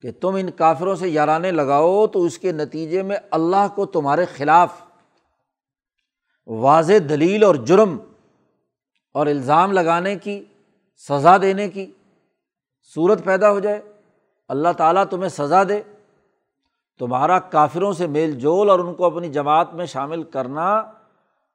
[0.00, 4.24] کہ تم ان کافروں سے یارانے لگاؤ تو اس کے نتیجے میں اللہ کو تمہارے
[4.24, 4.72] خلاف
[6.46, 7.98] واضح دلیل اور جرم
[9.14, 10.44] اور الزام لگانے کی،
[11.08, 11.92] سزا دینے کی
[12.94, 13.82] صورت پیدا ہو جائے۔
[14.48, 15.82] اللہ تعالیٰ تمہیں سزا دے۔
[16.98, 20.82] تمہارا کافروں سے میل جول اور ان کو اپنی جماعت میں شامل کرنا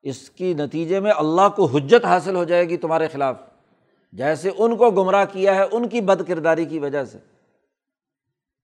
[0.01, 3.35] اس کی نتیجے میں اللہ کو حجت حاصل ہو جائے گی تمہارے خلاف۔
[4.11, 7.17] جیسے ان کو گمراہ کیا ہے، ان کی بد کرداری کی وجہ سے۔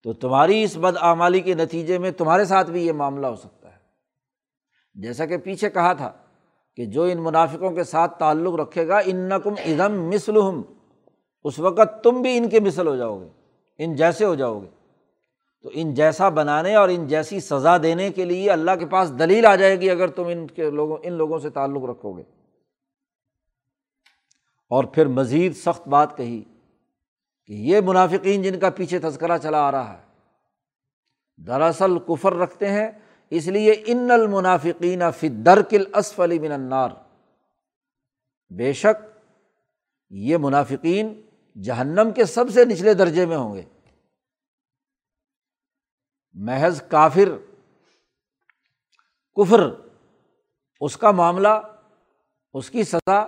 [0.04, 3.70] تو تمہاری اس بد آمالی کے نتیجے میں تمہارے ساتھ بھی یہ معاملہ ہو سکتا
[3.70, 3.78] ہے۔
[4.96, 6.12] جیسا کہ پیچھے کہا تھا
[6.76, 10.62] کہ جو ان منافقوں کے ساتھ تعلق رکھے گا ان نقم ادم مثلحم
[11.44, 13.28] اس وقت تم بھی ان کے مثل ہو جاؤ گے،
[13.78, 14.77] ان جیسے ہو جاؤ گے۔
[15.68, 19.46] تو ان جیسا بنانے اور ان جیسی سزا دینے کے لیے اللہ کے پاس دلیل
[19.46, 22.24] آ جائے گی اگر تم ان کے لوگوں، ان لوگوں سے تعلق رکھو گے۔
[24.70, 26.44] اور پھر مزید سخت بات کہی
[27.46, 30.04] کہ یہ منافقین جن کا پیچھے تذکرہ چلا آ رہا ہے،
[31.48, 32.92] دراصل کفر رکھتے ہیں،
[33.30, 36.90] اس لیے ان المنافقین فی درکل اسفلی من النار۔
[38.50, 39.20] بے شک
[40.10, 41.22] یہ منافقین
[41.62, 43.64] جہنم کے سب سے نچلے درجے میں ہوں گے۔
[46.40, 47.38] محض کافر،
[49.36, 49.60] کفر،
[50.82, 51.48] اس کا معاملہ،
[52.54, 53.20] اس کی سزا،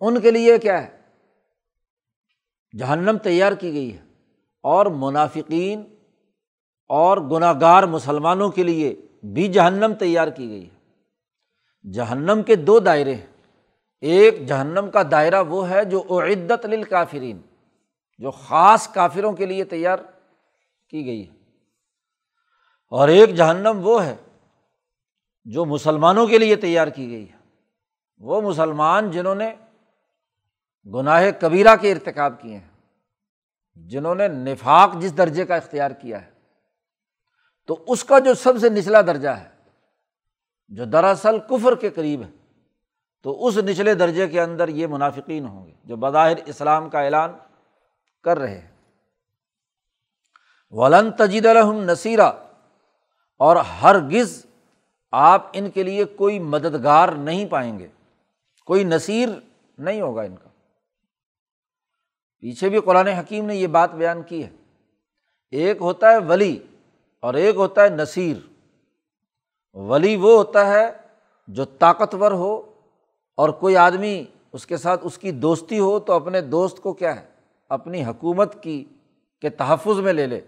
[0.00, 1.00] ان کے لیے کیا ہے؟
[2.78, 4.04] جہنم تیار کی گئی ہے۔
[4.62, 5.94] اور منافقین
[6.88, 10.74] اور گناہ گار مسلمانوں کے لیے بھی جہنم تیار کی گئی ہے۔
[11.90, 13.26] جہنم کے دو دائرے ہیں۔
[14.00, 17.40] ایک جہنم کا دائرہ وہ ہے جو عدت للکافرین،
[18.18, 19.98] جو خاص کافروں کے لیے تیار
[20.88, 21.33] کی گئی ہے۔
[22.94, 24.16] اور ایک جہنم وہ ہے
[25.44, 27.36] جو مسلمانوں کے لیے تیار کی گئی ہے۔
[28.18, 29.54] وہ مسلمان جنہوں نے
[30.94, 32.68] گناہ کبیرہ کے ارتکاب کیے ہیں،
[33.74, 36.30] جنہوں نے نفاق جس درجے کا اختیار کیا ہے۔
[37.66, 39.48] تو اس کا جو سب سے نچلا درجہ ہے،
[40.68, 42.30] جو دراصل کفر کے قریب ہے،
[43.22, 47.32] تو اس نچلے درجے کے اندر یہ منافقین ہوں گے جو بظاہر اسلام کا اعلان
[48.24, 48.70] کر رہے ہیں۔
[50.70, 52.32] ولن تجید الحم نصیرہ
[53.44, 54.46] اور ہر گز
[55.12, 57.88] آپ ان کے لیے کوئی مددگار نہیں پائیں گے۔
[58.66, 59.28] کوئی نصیر
[59.78, 60.48] نہیں ہوگا ان کا۔
[62.40, 64.50] پیچھے بھی قرآن حکیم نے یہ بات بیان کی ہے۔
[65.50, 66.58] ایک ہوتا ہے ولی
[67.20, 68.36] اور ایک ہوتا ہے نصیر۔
[69.74, 70.90] ولی وہ ہوتا ہے
[71.48, 72.74] جو طاقتور ہو
[73.34, 77.20] اور کوئی آدمی اس کے ساتھ اس کی دوستی ہو تو اپنے دوست کو کیا
[77.20, 77.26] ہے؟
[77.68, 78.84] اپنی حکومت کی
[79.40, 80.40] کے تحفظ میں لے لے۔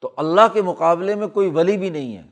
[0.00, 2.22] تو اللہ کے مقابلے میں کوئی ولی بھی نہیں ہے۔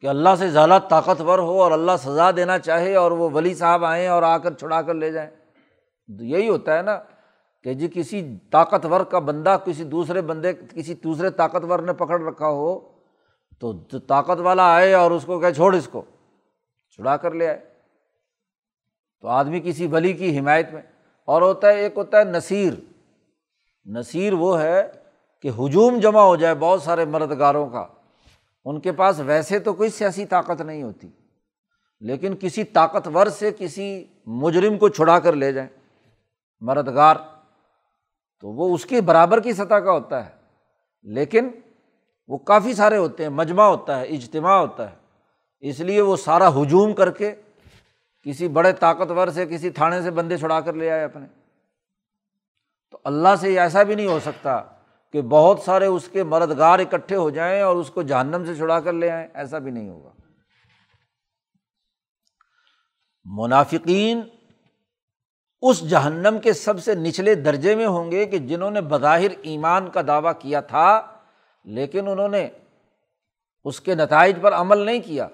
[0.00, 3.84] کہ اللہ سے زیادہ طاقتور ہو اور اللہ سزا دینا چاہے اور وہ ولی صاحب
[3.84, 5.30] آئیں اور آ کر چھڑا کر لے جائیں۔
[6.08, 7.02] یہی ہوتا ہے نا
[7.62, 12.48] کہ جی کسی طاقتور کا بندہ کسی دوسرے بندے، کسی دوسرے طاقتور نے پکڑ رکھا
[12.48, 12.80] ہو
[13.60, 13.72] تو
[14.06, 16.02] طاقت والا آئے اور اس کو کہ چھوڑ اس کو،
[16.90, 17.60] چھڑا کر لے آئے۔
[19.20, 20.82] تو آدمی کسی ولی کی حمایت میں،
[21.24, 22.72] اور ہوتا ہے، ایک ہوتا ہے نصیر۔
[23.86, 25.03] نصیر وہ ہے
[25.44, 27.86] کہ ہجوم جمع ہو جائے بہت سارے مردگاروں کا،
[28.64, 31.08] ان کے پاس ویسے تو کوئی سیاسی طاقت نہیں ہوتی،
[32.00, 35.68] لیکن کسی طاقتور سے کسی مجرم کو چھڑا کر لے جائیں
[36.60, 37.16] مردگار
[38.40, 40.30] تو وہ اس کے برابر کی سطح کا ہوتا ہے۔
[41.02, 41.48] لیکن
[42.28, 44.96] وہ کافی سارے ہوتے ہیں، مجمع ہوتا ہے، اجتماع ہوتا ہے،
[45.60, 47.34] اس لیے وہ سارا ہجوم کر کے
[48.22, 51.26] کسی بڑے طاقتور سے، کسی تھانے سے بندے چھڑا کر لے آئے اپنے۔
[52.90, 54.62] تو اللہ سے ایسا بھی نہیں ہو سکتا
[55.14, 58.80] کہ بہت سارے اس کے مردگار اکٹھے ہو جائیں اور اس کو جہنم سے چھڑا
[58.80, 60.10] کر لے آئیں، ایسا بھی نہیں ہوگا۔
[63.24, 64.20] منافقین
[65.62, 69.90] اس جہنم کے سب سے نچلے درجے میں ہوں گے کہ جنہوں نے بظاہر ایمان
[69.90, 71.16] کا دعویٰ کیا تھا،
[71.64, 72.48] لیکن انہوں نے
[73.64, 75.28] اس کے نتائج پر عمل نہیں کیا۔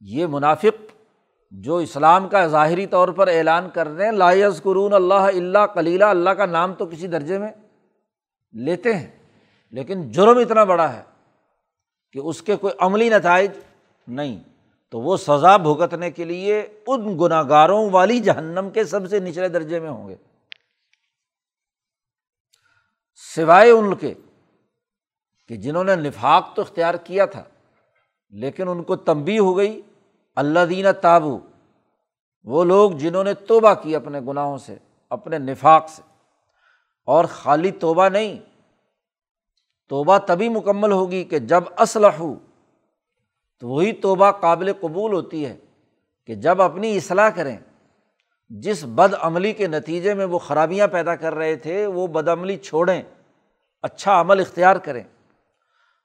[0.00, 0.96] یہ منافق
[1.50, 6.04] جو اسلام کا ظاہری طور پر اعلان کر رہے ہیں لائز قرون اللہ اللہ کلیلہ
[6.04, 7.52] اللہ کا نام تو کسی درجے میں
[8.54, 9.10] لیتے ہیں۔
[9.70, 11.02] لیکن جرم اتنا بڑا ہے
[12.12, 13.50] کہ اس کے کوئی عملی نتائج
[14.08, 14.42] نہیں۔
[14.90, 19.48] تو وہ سزا بھگتنے کے لیے ان گناہ گاروں والی جہنم کے سب سے نچلے
[19.48, 20.16] درجے میں ہوں گے۔
[23.34, 24.14] سوائے ان کے
[25.48, 27.44] کہ جنہوں نے نفاق تو اختیار کیا تھا،
[28.30, 29.82] لیکن ان کو تمبی ہو گئی۔
[30.36, 31.38] اللہ دینہ تابو،
[32.44, 34.76] وہ لوگ جنہوں نے توبہ کی اپنے گناہوں سے،
[35.10, 36.13] اپنے نفاق سے۔
[37.04, 38.40] اور خالی توبہ نہیں۔
[39.88, 42.34] توبہ تبھی مکمل ہوگی کہ جب اسلح ہو۔
[43.60, 45.56] تو وہی توبہ قابل قبول ہوتی ہے
[46.26, 47.58] کہ جب اپنی اصلاح کریں۔
[48.48, 52.56] جس بد عملی کے نتیجے میں وہ خرابیاں پیدا کر رہے تھے، وہ بد عملی
[52.56, 53.02] چھوڑیں
[53.82, 55.02] اچھا عمل اختیار کریں۔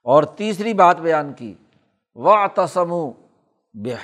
[0.03, 1.53] اور تیسری بات بیان کی
[2.15, 3.09] و تسم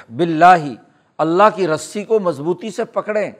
[0.09, 0.73] بلّہ
[1.17, 3.31] اللہ کی رسی کو مضبوطی سے پکڑیں۔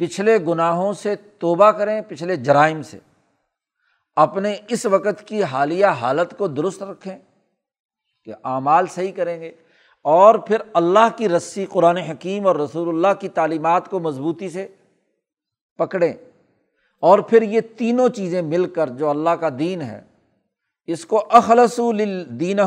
[0.00, 2.98] پچھلے گناہوں سے توبہ کریں، پچھلے جرائم سے۔
[4.16, 7.18] اپنے اس وقت کی حالیہ حالت کو درست رکھیں
[8.24, 9.52] کہ اعمال صحیح کریں گے۔
[10.02, 14.68] اور پھر اللہ کی رسی، قرآن حکیم اور رسول اللہ کی تعلیمات کو مضبوطی سے
[15.78, 16.12] پکڑیں۔
[17.00, 20.02] اور پھر یہ تینوں چیزیں مل کر جو اللہ کا دین ہے،
[20.86, 21.80] اس کو اخلص
[22.40, 22.60] دین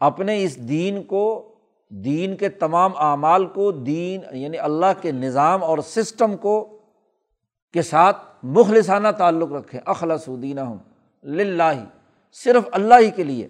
[0.00, 1.47] اپنے اس دین کو
[1.90, 6.78] دین کے تمام اعمال کو، دین یعنی اللہ کے نظام اور سسٹم کو
[7.72, 10.58] کے ساتھ مخلصانہ تعلق رکھیں اخلص دین
[11.22, 11.84] لاہ
[12.32, 13.48] صرف اللہ ہی کے لیے۔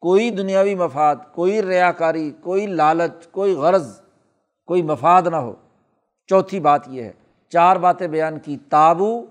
[0.00, 4.00] کوئی دنیاوی مفاد، کوئی ریا کاری کوئی لالچ، کوئی غرض،
[4.66, 5.54] کوئی مفاد نہ ہو۔
[6.26, 7.12] چوتھی بات یہ ہے،
[7.48, 9.24] چار باتیں بیان کی۔ تابو،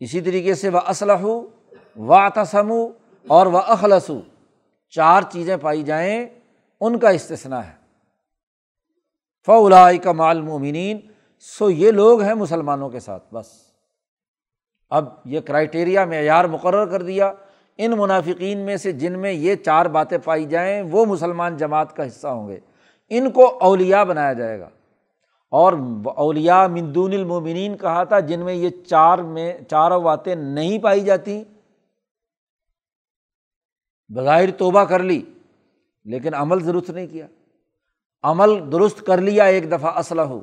[0.00, 1.26] اسی طریقے سے وہ اسلح
[1.96, 2.72] و تسم
[3.26, 4.20] اور وہ اخلصو
[4.88, 6.26] چار چیزیں پائی جائیں۔
[6.80, 7.72] ان کا استثنا ہے۔
[9.46, 11.00] فولا کا معلومین
[11.38, 13.46] سو یہ لوگ ہیں مسلمانوں کے ساتھ، بس۔
[14.90, 17.32] اب یہ کرائٹیریا معیار مقرر کر دیا۔
[17.78, 22.06] ان منافقین میں سے جن میں یہ چار باتیں پائی جائیں، وہ مسلمان جماعت کا
[22.06, 22.60] حصہ ہوں گے۔
[23.08, 24.68] ان کو اولیا بنایا جائے گا۔
[25.50, 25.72] اور
[26.16, 31.44] اولیا مندون المومنین کہا تھا، جن میں یہ چار میں، چاروں باتیں نہیں پائی جاتی۔
[34.08, 35.22] بظاہر توبہ کر لی۔
[36.06, 37.26] لیکن عمل درست نہیں کیا۔
[38.22, 40.42] عمل درست کر لیا ایک دفعہ اسلح ہو۔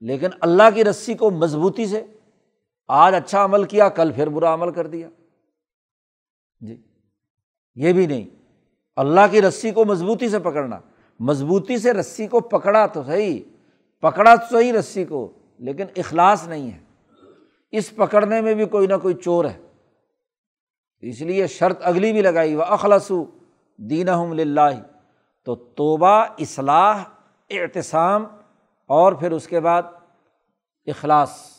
[0.00, 2.04] لیکن اللہ کی رسی کو مضبوطی سے
[2.88, 5.08] آج اچھا عمل کیا، کل پھر برا عمل کر دیا۔
[6.60, 6.82] جی
[7.74, 8.24] یہ بھی نہیں۔
[8.96, 10.80] اللہ کی رسی کو مضبوطی سے پکڑنا۔
[11.20, 13.40] مضبوطی سے رسی کو پکڑا تو صحیح،
[14.00, 16.78] پکڑا تو صحیح رسی کو، لیکن اخلاص نہیں ہے۔
[17.70, 19.58] اس پکڑنے میں بھی کوئی نہ کوئی چور ہے۔
[21.00, 23.12] اس لیے شرط اگلی بھی لگائی وہ اخلاص
[23.78, 24.06] دین
[24.48, 24.80] لاہ
[25.44, 27.04] تو توبہ، اصلاح،
[27.50, 28.24] اعتصام
[28.86, 29.82] اور پھر اس کے بعد
[30.86, 31.58] اخلاص۔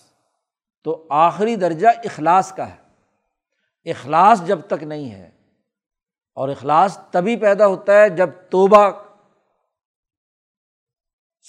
[0.84, 2.89] تو آخری درجہ اخلاص کا ہے۔
[3.91, 5.32] اخلاص جب تک نہیں ہے
[6.34, 8.91] اور اخلاص تبھی پیدا ہوتا ہے جب توبہ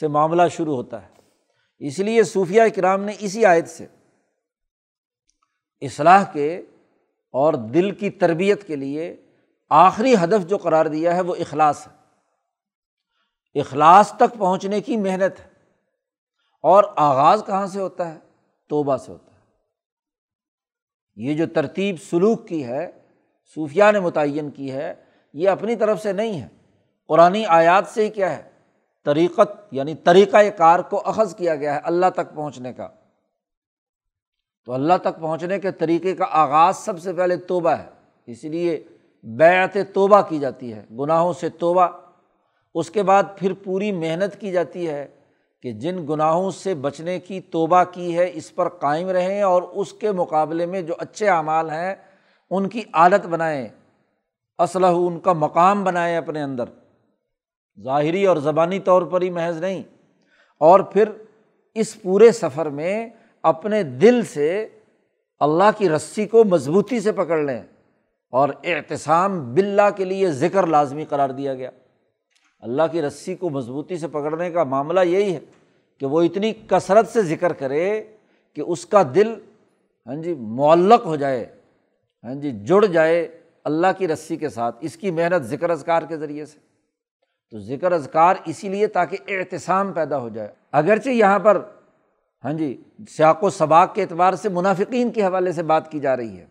[0.00, 1.08] سے معاملہ شروع ہوتا ہے۔
[1.78, 3.86] اس لیے صوفیہ اکرام نے اسی آیت سے
[5.80, 6.58] اصلاح کے
[7.32, 9.29] اور دل کی تربیت کے لیے
[9.70, 12.00] آخری ہدف جو قرار دیا ہے وہ اخلاص ہے۔
[13.60, 15.46] اخلاص تک پہنچنے کی محنت ہے۔
[16.62, 18.18] اور آغاز کہاں سے ہوتا ہے؟
[18.68, 19.40] توبہ سے ہوتا ہے۔
[21.16, 22.90] یہ جو ترتیب سلوک کی ہے
[23.54, 24.94] صوفیہ نے متعین کی ہے،
[25.32, 26.48] یہ اپنی طرف سے نہیں ہے۔
[27.08, 28.50] قرآن آیات سے ہی کیا ہے؟
[29.04, 32.88] طریقت یعنی طریقۂ کار کو اخذ کیا گیا ہے اللہ تک پہنچنے کا۔
[34.64, 37.88] تو اللہ تک پہنچنے کے طریقے کا آغاز سب سے پہلے توبہ ہے۔
[38.26, 38.84] اس لیے
[39.22, 41.88] بیعت توبہ کی جاتی ہے، گناہوں سے توبہ۔
[42.74, 45.08] اس کے بعد پھر پوری محنت کی جاتی ہے
[45.62, 49.92] کہ جن گناہوں سے بچنے کی توبہ کی ہے، اس پر قائم رہیں اور اس
[49.92, 51.94] کے مقابلے میں جو اچھے اعمال ہیں،
[52.50, 53.68] ان کی عادت بنائیں۔
[54.58, 56.64] اسلح ان کا مقام بنائیں اپنے اندر۔
[57.84, 59.82] ظاہری اور زبانی طور پر ہی محض نہیں۔
[60.58, 61.08] اور پھر
[61.74, 63.08] اس پورے سفر میں
[63.42, 64.68] اپنے دل سے
[65.40, 67.62] اللہ کی رسی کو مضبوطی سے پکڑ لیں۔
[68.30, 71.70] اور احتسام بلّہ کے لیے ذکر لازمی قرار دیا گیا۔
[72.60, 75.40] اللہ کی رسی کو مضبوطی سے پکڑنے کا معاملہ یہی ہے
[75.98, 78.02] کہ وہ اتنی کثرت سے ذکر کرے
[78.54, 79.34] کہ اس کا دل
[80.06, 81.44] ہاں جی معلق ہو جائے
[82.24, 86.16] ہاں جی جڑ جائے اللہ کی رسی کے ساتھ، اس کی محنت ذکر اذکار کے
[86.16, 86.58] ذریعے سے۔
[87.50, 91.60] تو ذکر اذکار اسی لیے تاکہ احتسام پیدا ہو جائے۔ اگرچہ یہاں پر
[92.44, 96.16] ہاں جی سیاق و سباق کے اعتبار سے منافقین کے حوالے سے بات کی جا
[96.16, 96.46] رہی ہے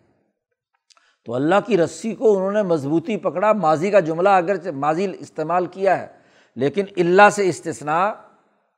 [1.25, 5.65] تو اللہ کی رسی کو انہوں نے مضبوطی پکڑا، ماضی کا جملہ اگر ماضی استعمال
[5.65, 6.07] کیا ہے،
[6.55, 8.13] لیکن اللہ سے استثنا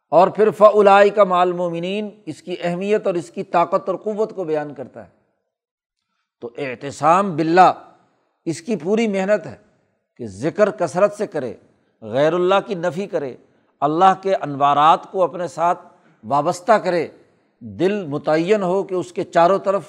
[0.10, 4.44] اور پھر فلائی کا معلومین اس کی اہمیت اور اس کی طاقت اور قوت کو
[4.44, 5.10] بیان کرتا ہے۔
[6.42, 7.74] تو احتسام بلّہ
[8.46, 9.56] اس کی پوری محنت ہے
[10.18, 11.54] کہ ذکر کثرت سے کرے،
[12.02, 13.36] غیر اللہ کی نفی کرے،
[13.80, 15.80] اللہ کے انوارات کو اپنے ساتھ
[16.24, 17.08] وابستہ کرے،
[17.60, 19.84] دل متعین ہو کہ اس کے چاروں طرف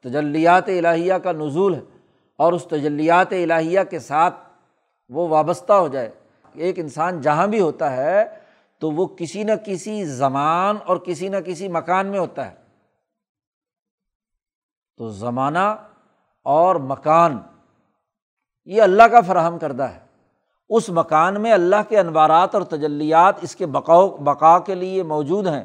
[0.00, 1.97] تجلیات الہیہ کا نزول ہے۔
[2.38, 4.34] اور اس تجلیات الہیہ کے ساتھ
[5.08, 6.10] وہ وابستہ ہو جائے۔
[6.54, 8.24] ایک انسان جہاں بھی ہوتا ہے
[8.78, 12.56] تو وہ کسی نہ کسی زمان اور کسی نہ کسی مکان میں ہوتا ہے۔
[14.96, 15.76] تو زمانہ
[16.42, 17.38] اور مکان،
[18.64, 19.98] یہ اللہ کا فراہم کردہ ہے۔
[20.68, 25.46] اس مکان میں اللہ کے انوارات اور تجلیات اس کے بقاؤ بقا کے لیے موجود
[25.46, 25.64] ہیں۔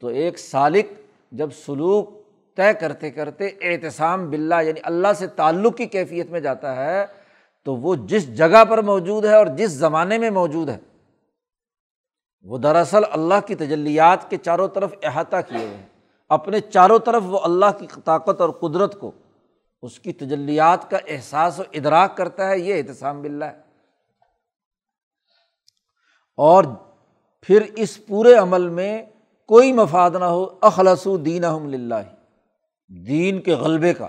[0.00, 1.00] تو ایک سالق
[1.32, 2.21] جب سلوک
[2.56, 7.06] طے کرتے کرتے احتسام بلّہ یعنی اللہ سے تعلق کی کیفیت میں جاتا ہے،
[7.64, 10.78] تو وہ جس جگہ پر موجود ہے اور جس زمانے میں موجود ہے،
[12.42, 15.86] وہ دراصل اللہ کی تجلیات کے چاروں طرف احاطہ کیے ہوئے ہیں۔
[16.28, 19.10] اپنے چاروں طرف وہ اللہ کی طاقت اور قدرت کو
[19.82, 23.58] اس کی تجلیات کا احساس و ادراک کرتا ہے، یہ احتسام بلّہ ہے۔
[26.36, 26.64] اور
[27.40, 29.02] پھر اس پورے عمل میں
[29.46, 31.44] کوئی مفاد نہ ہو اخلص دین
[31.88, 32.02] لاہ
[33.06, 34.08] دین کے غلبے کا،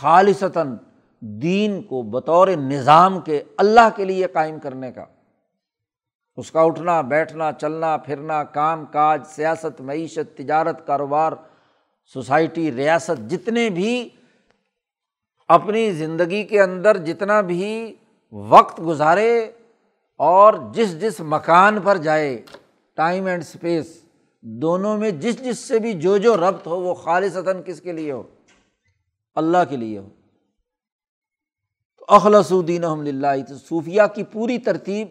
[0.00, 0.76] خالصتاً
[1.20, 5.04] دین کو بطور نظام کے اللہ کے لیے قائم کرنے کا۔
[6.36, 11.32] اس کا اٹھنا، بیٹھنا، چلنا، پھرنا، کام کاج، سیاست، معیشت، تجارت، کاروبار،
[12.14, 14.08] سوسائٹی، ریاست، جتنے بھی
[15.48, 17.96] اپنی زندگی کے اندر جتنا بھی
[18.32, 19.50] وقت گزارے
[20.16, 22.42] اور جس جس مکان پر جائے
[22.94, 24.04] ٹائم اینڈ اسپیس
[24.42, 28.12] دونوں میں جس جس سے بھی جو جو ربط ہو، وہ خالصتاً کس کے لیے
[28.12, 28.22] ہو؟
[29.34, 30.08] اللہ کے لیے ہو۔
[31.98, 35.08] تو اخلص الدین الحمد تو صوفیہ کی پوری ترتیب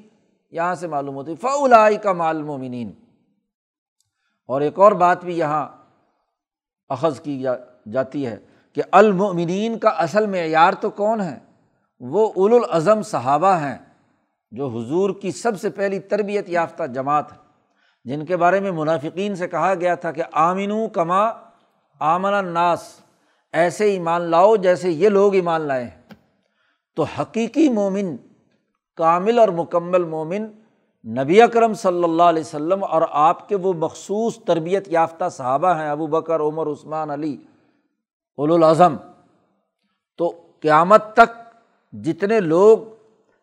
[0.51, 2.91] یہاں سے معلوم ہوتی۔ فلائی کا معلومین
[4.47, 5.67] اور ایک اور بات بھی یہاں
[6.89, 7.51] اخذ کی جا،
[7.91, 8.37] جاتی ہے
[8.73, 11.39] کہ المؤمنین کا اصل معیار تو کون ہے؟
[11.99, 13.77] وہ اول الاظم صحابہ ہیں
[14.51, 17.40] جو حضور کی سب سے پہلی تربیت یافتہ جماعت ہے
[18.05, 21.21] جن کے بارے میں منافقین سے کہا گیا تھا کہ آمین کما
[22.01, 22.83] آمن الناس،
[23.53, 26.13] ایسے ایمان لاؤ جیسے یہ لوگ ایمان لائے ہیں۔
[26.97, 28.15] تو حقیقی مومن،
[28.97, 30.47] کامل اور مکمل مومن
[31.05, 35.89] نبی اکرم صلی اللہ علیہ وسلم اور آپ کے وہ مخصوص تربیت یافتہ صحابہ ہیں،
[35.89, 37.35] ابو بکر، عمر، عثمان، علی
[38.37, 38.95] الاظم
[40.19, 41.37] تو قیامت تک
[41.93, 42.77] جتنے لوگ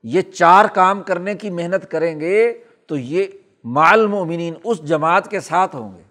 [0.05, 2.53] یہ چار کام کرنے کی محنت کریں گے،
[2.87, 3.27] تو یہ
[3.65, 6.03] مال مومنین اس جماعت کے ساتھ ہوں گے۔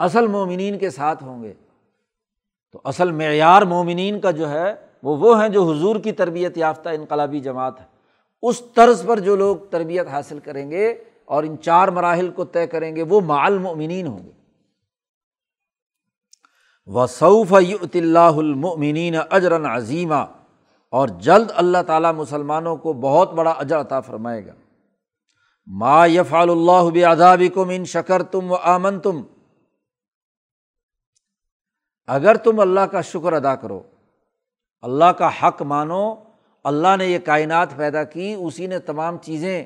[0.00, 1.54] اصل مومنین کے ساتھ ہوں گے۔
[2.72, 6.88] تو اصل معیار مومنین کا جو ہے، وہ وہ ہیں جو حضور کی تربیت یافتہ
[6.88, 7.86] انقلابی جماعت ہے۔
[8.42, 12.66] اس طرز پر جو لوگ تربیت حاصل کریں گے اور ان چار مراحل کو طے
[12.66, 14.30] کریں گے، وہ مال مومنین ہوں گے۔
[16.86, 20.24] وصوف اللہ المنین اجرن عظیمہ
[20.90, 24.52] اور جلد اللہ تعالیٰ مسلمانوں کو بہت بڑا اجر عطا فرمائے گا۔
[25.68, 29.20] ما یف اللہ بذاب کم ان شکر تم و آمن تم
[32.08, 33.80] اگر تم اللہ کا شکر ادا کرو،
[34.82, 36.14] اللہ کا حق مانو،
[36.64, 39.64] اللہ نے یہ کائنات پیدا کی، اسی نے تمام چیزیں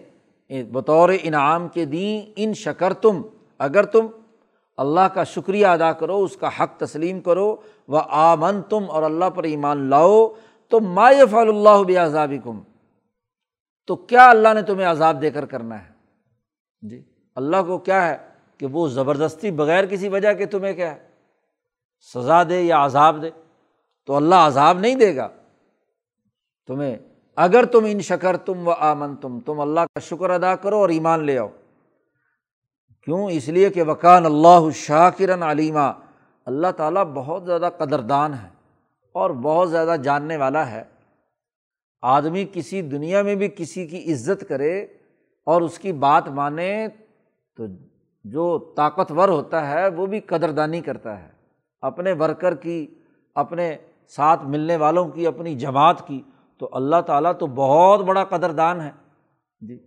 [0.73, 3.23] بطور انعام کے دیں، ان شکر تم
[3.61, 4.07] اگر تم
[4.79, 7.55] اللہ کا شکریہ ادا کرو، اس کا حق تسلیم کرو
[7.89, 10.29] و آمن تم اور اللہ پر ایمان لاؤ،
[10.69, 12.61] تو ما یف اللہ بذابی کم
[13.89, 15.92] تو کیا اللہ نے تمہیں عذاب دے کر کرنا ہے؟
[16.83, 17.03] جی۔
[17.35, 18.17] اللہ کو کیا ہے
[18.59, 21.09] کہ وہ زبردستی بغیر کسی وجہ کے تمہیں کیا ہے؟
[22.15, 23.31] سزا دے یا عذاب دے۔
[24.07, 25.29] تو اللہ عذاب نہیں دے گا۔
[26.67, 26.97] تمہیں
[27.37, 30.89] اگر تم ان شکر تم و آمن تم تم اللہ کا شکر ادا کرو اور
[30.89, 31.49] ایمان لے آؤ۔
[33.05, 35.93] کیوں؟ اس لیے کہ وکان اللہ شاکرن علیمہ
[36.47, 38.49] اللہ تعالیٰ بہت زیادہ قدردان ہے
[39.13, 40.83] اور بہت زیادہ جاننے والا ہے۔
[42.03, 44.87] آدمی کسی دنیا میں بھی کسی کی عزت کرے
[45.45, 46.87] اور اس کی بات مانے
[47.57, 47.65] تو
[48.25, 51.29] جو طاقتور ہوتا ہے وہ بھی قدردانی کرتا ہے۔
[51.81, 52.95] اپنے ورکر کی،
[53.35, 53.77] اپنے
[54.09, 56.23] ساتھ ملنے والوں کی، اپنی جماعت کی،
[56.59, 58.91] تو اللہ تعالیٰ تو بہت بڑا قدردان ہے۔
[59.61, 59.79] جی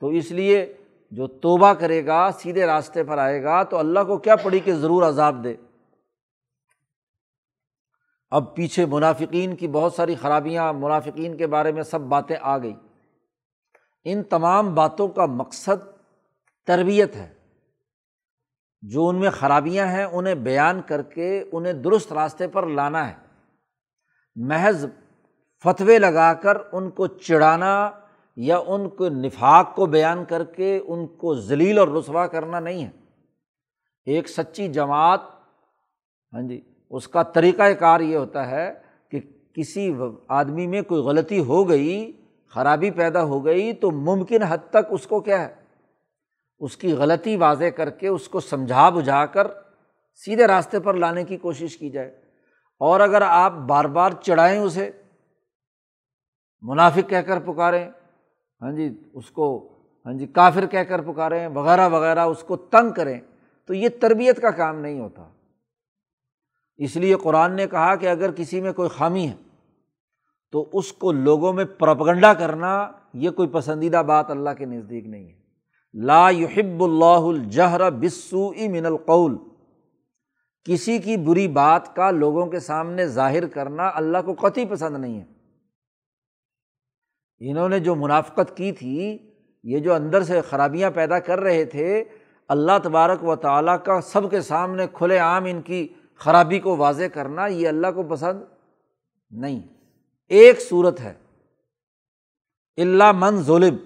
[0.00, 0.72] تو اس لیے
[1.10, 4.74] جو توبہ کرے گا، سیدھے راستے پر آئے گا، تو اللہ کو کیا پڑی کہ
[4.74, 5.54] ضرور عذاب دے۔
[8.30, 12.74] اب پیچھے منافقین کی بہت ساری خرابیاں، منافقین کے بارے میں سب باتیں آ گئی
[14.04, 15.86] ان تمام باتوں کا مقصد
[16.66, 17.34] تربیت ہے۔
[18.82, 23.14] جو ان میں خرابیاں ہیں، انہیں بیان کر کے انہیں درست راستے پر لانا ہے۔
[24.36, 24.86] محض
[25.64, 27.90] فتوے لگا کر ان کو چڑھانا
[28.36, 32.84] یا ان کو نفاق کو بیان کر کے ان کو ذلیل اور رسوا کرنا نہیں
[32.84, 32.90] ہے۔
[34.06, 35.20] ایک سچی جماعت
[36.32, 38.74] ہاں جی اس کا طریقۂ کار یہ ہوتا ہے
[39.10, 39.20] کہ
[39.54, 39.94] کسی
[40.28, 42.12] آدمی میں کوئی غلطی ہو گئی
[42.54, 45.54] خرابی پیدا ہو گئی تو ممکن حد تک اس کو کیا ہے؟
[46.60, 49.46] اس کی غلطی واضح کر کے اس کو سمجھا بجھا کر
[50.14, 52.20] سیدھے راستے پر لانے کی کوشش کی جائے۔
[52.78, 54.90] اور اگر آپ بار بار چڑھائیں اسے،
[56.62, 57.88] منافق کہہ کر پکاریں
[58.60, 59.68] ہاں جی اس کو
[60.06, 63.20] ہاں جی کافر کہہ کر پکاریں، وغیرہ وغیرہ، اس کو تنگ کریں،
[63.66, 65.28] تو یہ تربیت کا کام نہیں ہوتا۔
[66.76, 69.34] اس لیے قرآن نے کہا کہ اگر کسی میں کوئی خامی ہے
[70.54, 75.28] تو اس کو لوگوں میں پرپگنڈا کرنا یہ کوئی پسندیدہ بات اللہ کے نزدیک نہیں
[75.28, 75.34] ہے۔
[75.94, 79.36] لا یحب اللہ الجہر بسو من القول۔
[80.64, 85.20] کسی کی بری بات کا لوگوں کے سامنے ظاہر کرنا اللہ کو قطعی پسند نہیں
[85.20, 85.24] ہے۔
[87.50, 89.18] انہوں نے جو منافقت کی تھی،
[89.64, 92.04] یہ جو اندر سے خرابیاں پیدا کر رہے تھے،
[92.48, 95.88] اللہ تبارک و تعالیٰ کا سب کے سامنے کھلے عام ان کی
[96.18, 98.42] خرابی کو واضح کرنا یہ اللہ کو پسند
[99.30, 99.73] نہیں۔
[100.28, 101.14] ایک صورت ہے۔
[102.76, 103.76] اللہ من ظلم۔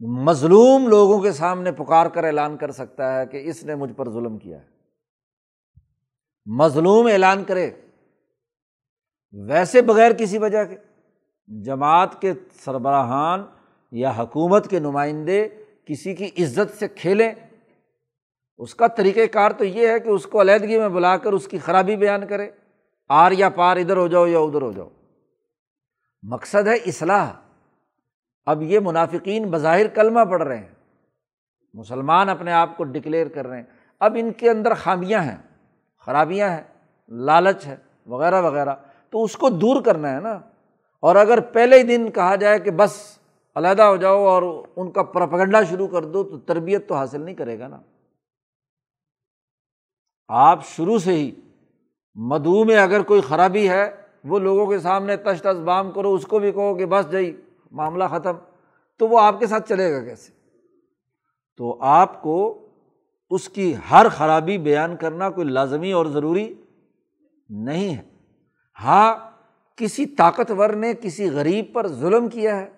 [0.00, 4.10] مظلوم لوگوں کے سامنے پکار کر اعلان کر سکتا ہے کہ اس نے مجھ پر
[4.10, 4.66] ظلم کیا ہے۔
[6.46, 7.70] مظلوم اعلان کرے۔
[9.32, 10.76] ویسے بغیر کسی وجہ کے۔
[11.62, 12.32] جماعت کے
[12.64, 13.46] سربراہان
[13.92, 15.48] یا حکومت کے نمائندے
[15.84, 17.32] کسی کی عزت سے کھیلیں۔
[18.58, 21.48] اس کا طریقۂ کار تو یہ ہے کہ اس کو علیحدگی میں بلا کر اس
[21.48, 22.50] کی خرابی بیان کرے۔
[23.08, 24.88] آر یا پار ادھر ہو جاؤ یا ادھر ہو جاؤ۔
[26.22, 27.32] مقصد ہے اصلاح۔
[28.46, 30.74] اب یہ منافقین بظاہر کلمہ پڑھ رہے ہیں۔
[31.74, 33.64] مسلمان اپنے آپ کو ڈکلیئر کر رہے ہیں۔
[34.00, 35.36] اب ان کے اندر خامیاں ہیں،
[35.98, 36.62] خرابیاں ہیں،
[37.08, 38.74] لالچ ہے، وغیرہ وغیرہ۔
[39.10, 40.40] تو اس کو دور کرنا ہے نا۔
[41.00, 43.18] اور اگر پہلے ہی دن کہا جائے کہ بس
[43.56, 47.34] علیحدہ ہو جاؤ اور ان کا پرپگنڈا شروع کر دو، تو تربیت تو حاصل نہیں
[47.34, 47.80] کرے گا نا۔
[50.28, 51.34] آپ شروع سے ہی
[52.14, 56.26] مدعو میں اگر کوئی خرابی ہے وہ لوگوں کے سامنے تش تش بام کرو، اس
[56.26, 57.36] کو بھی کہو کہ بس جائی،
[57.72, 58.32] معاملہ ختم۔
[58.98, 60.32] تو وہ آپ کے ساتھ چلے گا کیسے؟
[61.56, 62.66] تو آپ کو
[63.30, 66.54] اس کی ہر خرابی بیان کرنا کوئی لازمی اور ضروری
[67.48, 68.02] نہیں ہے۔
[68.80, 69.14] ہاں
[69.76, 72.70] کسی طاقتور نے کسی غریب پر ظلم کیا ہے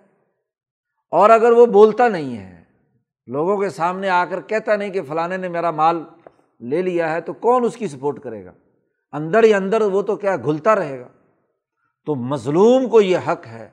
[1.11, 2.65] اور اگر وہ بولتا نہیں ہے،
[3.27, 6.05] لوگوں کے سامنے آ کر کہتا نہیں کہ فلانے نے میرا مال
[6.61, 8.53] لے لیا ہے، تو کون اس کی سپورٹ کرے گا؟
[9.13, 11.09] اندر ہی اندر وہ تو کیا گھلتا رہے گا؟
[12.07, 13.69] تو مظلوم کو یہ حق ہے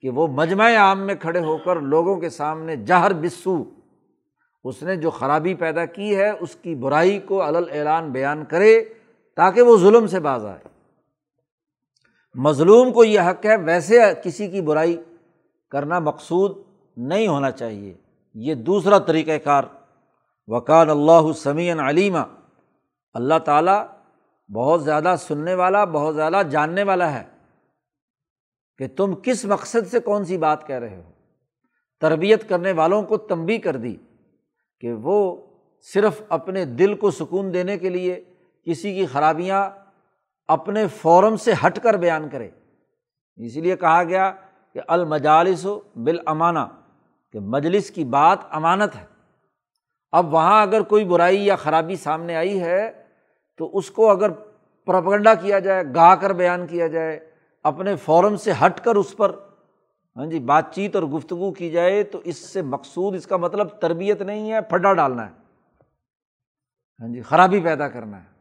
[0.00, 3.64] کہ وہ مجمع عام میں کھڑے ہو کر لوگوں کے سامنے جہر بسو۔
[4.64, 8.84] اس نے جو خرابی پیدا کی ہے، اس کی برائی کو اعلان بیان کرے
[9.36, 10.68] تاکہ وہ ظلم سے باز آئے۔
[12.34, 15.02] مظلوم کو یہ حق ہے، ویسے کسی کی برائی
[15.70, 16.56] کرنا مقصود
[16.96, 17.94] نہیں ہونا چاہیے۔
[18.34, 19.62] یہ دوسرا طریقۂ کار۔
[20.46, 22.18] وکال اللہ سمیع علیمہ
[23.14, 23.86] اللہ تعالیٰ
[24.54, 27.33] بہت زیادہ سننے والا، بہت زیادہ جاننے والا ہے۔
[28.78, 31.10] کہ تم کس مقصد سے کون سی بات کہہ رہے ہو؟
[32.00, 33.96] تربیت کرنے والوں کو تنبی کر دی
[34.80, 35.36] کہ وہ
[35.94, 38.24] صرف اپنے دل کو سکون دینے کے لیے
[38.62, 39.70] کسی کی خرابیاں
[40.48, 42.50] اپنے فورم سے ہٹ کر بیان کرے۔
[43.36, 44.32] اسی لیے کہا گیا
[44.72, 46.58] کہ المجالس و بالامانہ،
[47.32, 49.04] کہ مجلس کی بات امانت ہے۔
[50.12, 53.02] اب وہاں اگر کوئی برائی یا خرابی سامنے آئی ہے
[53.58, 54.30] تو اس کو اگر
[54.86, 57.33] پروپگنڈا کیا جائے گا کر بیان کیا جائے
[57.64, 59.34] اپنے فورم سے ہٹ کر اس پر۔
[60.16, 63.68] ہاں جی بات چیت اور گفتگو کی جائے تو اس سے مقصود، اس کا مطلب
[63.68, 65.34] تربیت نہیں ہے، پھڈا ڈالنا ہے۔
[67.00, 68.34] ہاں جی خرابی پیدا کرنا ہے۔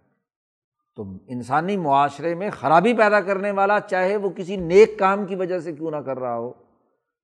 [0.95, 5.59] تو انسانی معاشرے میں خرابی پیدا کرنے والا چاہے وہ کسی نیک کام کی وجہ
[5.59, 6.53] سے کیوں نہ کر رہا ہو،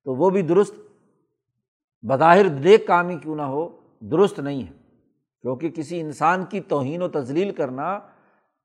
[0.04, 0.74] تو وہ بھی درست۔
[2.02, 3.68] بظاہر نیک کام ہی کیوں نہ ہو،
[4.00, 4.72] درست نہیں ہے۔
[5.42, 7.98] کیونکہ کسی انسان کی توہین و تزلیل کرنا،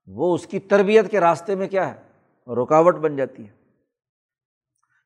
[0.08, 2.15] وہ اس کی تربیت کے راستے میں کیا ہے؟
[2.48, 3.54] رکاوٹ بن جاتی ہے۔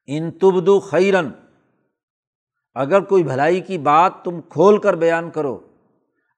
[0.08, 1.30] ان تبدو خیرن
[2.74, 5.60] اگر کوئی بھلائی کی بات تم کھول کر بیان کرو،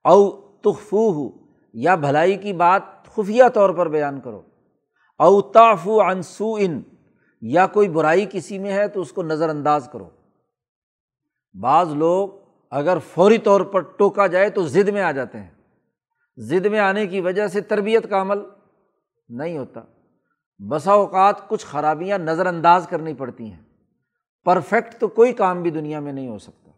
[0.04, 1.30] او تخفو ہو
[1.74, 4.42] یا بھلائی کی بات خفیہ طور پر بیان کرو،
[5.20, 6.82] او تافو انسو ان
[7.42, 10.10] یا کوئی برائی کسی میں ہے تو اس کو نظر انداز کرو۔
[11.62, 12.30] بعض لوگ
[12.72, 15.52] اگر فوری طور پر ٹوکا جائے تو ضد میں آ جاتے ہیں۔
[16.38, 18.38] ضد میں آنے کی وجہ سے تربیت کا عمل
[19.30, 19.82] نہیں ہوتا۔
[20.70, 23.60] بسا اوقات کچھ خرابیاں نظر انداز کرنی پڑتی ہیں۔
[24.46, 26.72] پرفیکٹ تو کوئی کام بھی دنیا میں نہیں ہو سکتا۔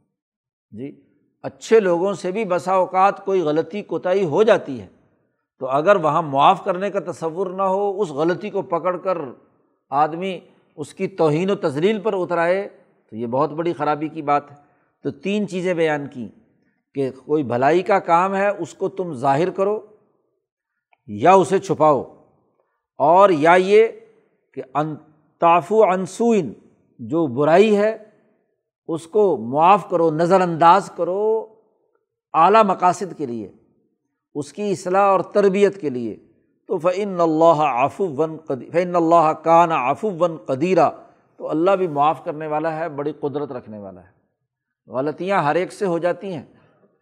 [0.71, 1.01] جی
[1.43, 4.87] اچھے لوگوں سے بھی بسا اوقات کوئی غلطی کوتاہی ہو جاتی ہے۔
[5.59, 9.17] تو اگر وہاں معاف کرنے کا تصور نہ ہو، اس غلطی کو پکڑ کر
[9.89, 10.39] آدمی
[10.75, 12.69] اس کی توہین و تزلیل پر اترائے،
[13.09, 14.55] تو یہ بہت بڑی خرابی کی بات ہے۔
[15.03, 16.27] تو تین چیزیں بیان کیں
[16.93, 19.85] کہ کوئی بھلائی کا کام ہے، اس کو تم ظاہر کرو
[21.07, 22.22] یا اسے چھپاؤ۔
[22.97, 23.87] اور یا یہ
[24.53, 24.61] کہ
[25.41, 26.53] تافو انسوئن
[26.99, 27.97] جو برائی ہے،
[28.87, 31.47] اس کو معاف کرو، نظر انداز کرو
[32.33, 33.51] اعلیٰ مقاصد کے لیے،
[34.35, 36.15] اس کی اصلاح اور تربیت کے لیے۔
[36.67, 40.89] تو فعن اللہ آفو ون فعن اللہ کان آفو ون قدیرہ
[41.37, 45.73] تو اللہ بھی معاف کرنے والا ہے، بڑی قدرت رکھنے والا ہے۔ غلطیاں ہر ایک
[45.73, 46.43] سے ہو جاتی ہیں،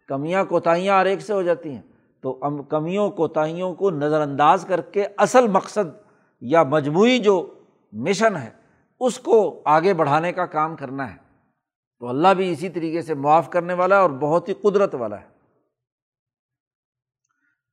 [0.08, 1.82] کمیاں کوتاہیاں ہر ایک سے ہو جاتی ہیں۔
[2.22, 6.02] تو کمیوں کوتاہیوں کو نظر انداز کر کے اصل مقصد
[6.40, 7.54] یا مجموعی جو
[7.92, 8.50] مشن ہے،
[9.00, 11.16] اس کو آگے بڑھانے کا کام کرنا ہے۔
[11.98, 15.20] تو اللہ بھی اسی طریقے سے معاف کرنے والا ہے اور بہت ہی قدرت والا
[15.20, 15.26] ہے۔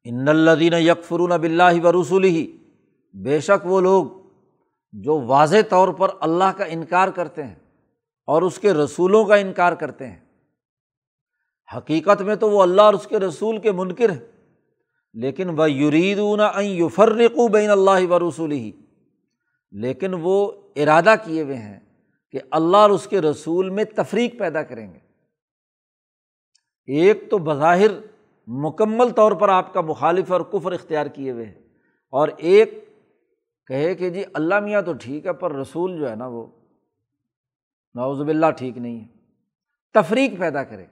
[0.03, 2.57] ان الدین یکفرون بلّہ و رسول ہی
[3.13, 4.05] بے شک وہ لوگ
[4.91, 7.55] جو واضح طور پر اللہ کا انکار کرتے ہیں
[8.25, 10.19] اور اس کے رسولوں کا انکار کرتے ہیں۔
[11.77, 14.38] حقیقت میں تو وہ اللہ اور اس کے رسول کے منکر ہیں۔
[15.13, 18.71] لیکن وہ یریدون یفرقو بین اللہ و رسول ہی
[19.71, 21.79] لیکن وہ ارادہ کیے ہوئے ہیں
[22.31, 24.99] کہ اللہ اور اس کے رسول میں تفریق پیدا کریں گے۔
[26.85, 27.91] ایک تو بظاہر
[28.47, 31.61] مکمل طور پر آپ کا مخالف اور کفر اختیار کیے ہوئے ہیں۔
[32.09, 32.89] اور ایک
[33.67, 36.47] کہے کہ جی اللہ میاں تو ٹھیک ہے، پر رسول جو ہے نا وہ
[37.93, 39.07] نوزب اللہ ٹھیک نہیں ہے۔
[39.93, 40.85] تفریق پیدا کرے۔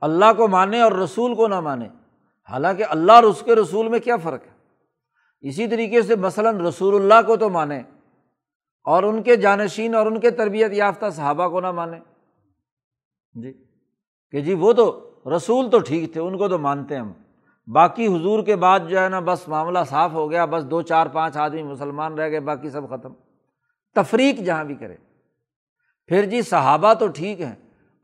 [0.00, 1.88] اللہ کو مانے اور رسول کو نہ مانے۔
[2.48, 4.54] حالانکہ اللہ اور اس کے رسول میں کیا فرق ہے؟
[5.44, 7.78] اسی طریقے سے مثلاً رسول اللہ کو تو مانے،
[8.86, 11.98] اور ان کے جانشین اور ان کے تربیت یافتہ صحابہ کو نہ مانے۔
[13.34, 13.52] جی
[14.32, 14.86] کہ جی وہ تو
[15.36, 17.12] رسول تو ٹھیک تھے، ان کو تو مانتے ہیں ہم۔
[17.68, 21.06] باقی حضور کے بعد جو ہے نا، بس معاملہ صاف ہو گیا، بس دو، چار،
[21.06, 23.12] پانچ آدمی مسلمان رہ گئے، باقی سب ختم۔
[23.96, 24.96] تفریق جہاں بھی کرے۔
[26.10, 27.54] پھر جی صحابہ تو ٹھیک ہیں،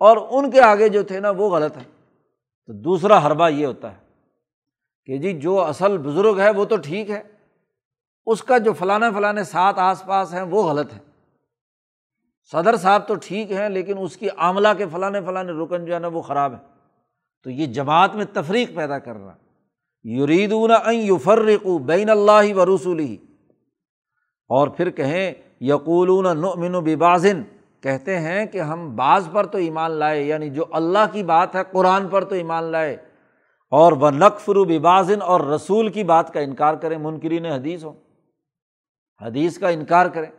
[0.01, 1.83] اور ان کے آگے جو تھے نا، وہ غلط ہے
[2.69, 4.01] تو دوسرا حربہ یہ ہوتا ہے۔
[5.09, 7.23] کہ جی جو اصل بزرگ ہے وہ تو ٹھیک ہے،
[8.27, 10.99] اس کا جو فلاں فلاں ساتھ آس پاس ہیں وہ غلط ہے
[12.53, 15.99] صدر صاحب تو ٹھیک ہیں، لیکن اس کی عملہ کے فلاں فلاں رکن جو ہے
[15.99, 16.59] نا وہ خراب ہے
[17.47, 19.35] تو یہ جماعت میں تفریق پیدا کر رہا۔
[20.05, 23.17] یریدون یفرقو بین اللہ و رسول ہی
[24.51, 27.43] اور پھر کہیں، یقولون نؤمن ببازن
[27.81, 31.61] کہتے ہیں کہ ہم بعض پر تو ایمان لائے یعنی جو اللہ کی بات ہے
[31.73, 32.97] قرآن پر تو ایمان لائے۔
[33.73, 37.93] اور وہ نقفر و ببازن اور رسول کی بات کا انکار کریں، منکرین حدیث ہو
[39.23, 40.31] حدیث کا انکار کریں۔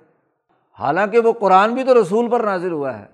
[0.80, 3.06] حالانکہ وہ قرآن بھی تو رسول پر نازل ہوا ہے۔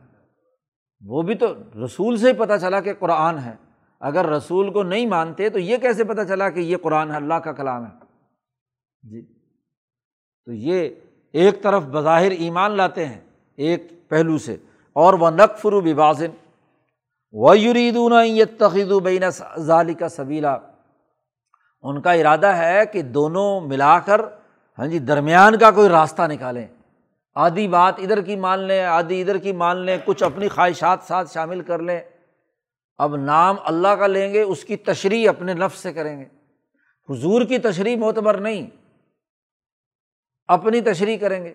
[1.06, 1.54] وہ بھی تو
[1.86, 3.56] رسول سے ہی پتہ چلا کہ قرآن ہے۔
[4.00, 7.34] اگر رسول کو نہیں مانتے تو یہ کیسے پتہ چلا کہ یہ قرآن ہے؟ اللہ
[7.34, 7.92] کا کلام ہے۔
[9.04, 9.22] جی۔
[10.46, 10.90] تو یہ
[11.34, 13.22] ایک طرف بظاہر ایمان لاتے ہیں،
[13.56, 14.58] ایک پہلو سے۔
[14.94, 16.49] اور وہ نقفر و ببازن
[17.32, 18.46] و یریدون یہ
[19.04, 19.24] بین
[19.60, 20.58] ظالی کا سبیلا
[21.82, 24.22] ان کا ارادہ ہے کہ دونوں ملا کر
[24.80, 26.68] ہاں جی درمیان کا کوئی راستہ نکالیں۔
[27.36, 31.34] آدھی بات ادھر کی مان لیں، آدھی ادھر کی مان لیں، کچھ اپنی خواہشات ساتھ
[31.34, 32.00] شامل کر لیں۔
[32.98, 36.26] اب نام اللہ کا لیں گے، اس کی تشریح اپنے نفس سے کریں گے۔
[37.10, 38.70] حضور کی تشریح معتبر نہیں،
[40.48, 41.54] اپنی تشریح کریں گے۔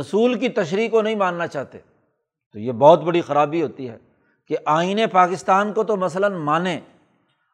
[0.00, 1.78] رسول کی تشریح کو نہیں ماننا چاہتے۔
[2.52, 3.98] تو یہ بہت بڑی خرابی ہوتی ہے۔
[4.48, 6.80] کہ آئین پاکستان کو تو مثلاً مانیں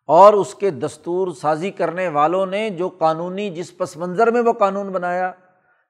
[0.06, 4.52] اور اس کے دستور سازی کرنے والوں نے جو قانونی جس پس منظر میں وہ
[4.52, 5.32] قانون بنایا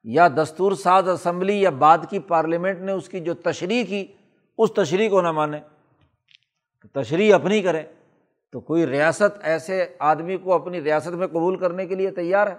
[0.04, 4.06] یا دستور ساز اسمبلی یا بعد کی پارلیمنٹ نے اس کی جو تشریح کی،
[4.58, 5.60] اس تشریح کو نہ مانے۔
[6.94, 7.82] تشریح اپنی کریں
[8.52, 12.54] تو کوئی ریاست ایسے آدمی کو اپنی ریاست میں قبول کرنے کے لیے تیار ہے؟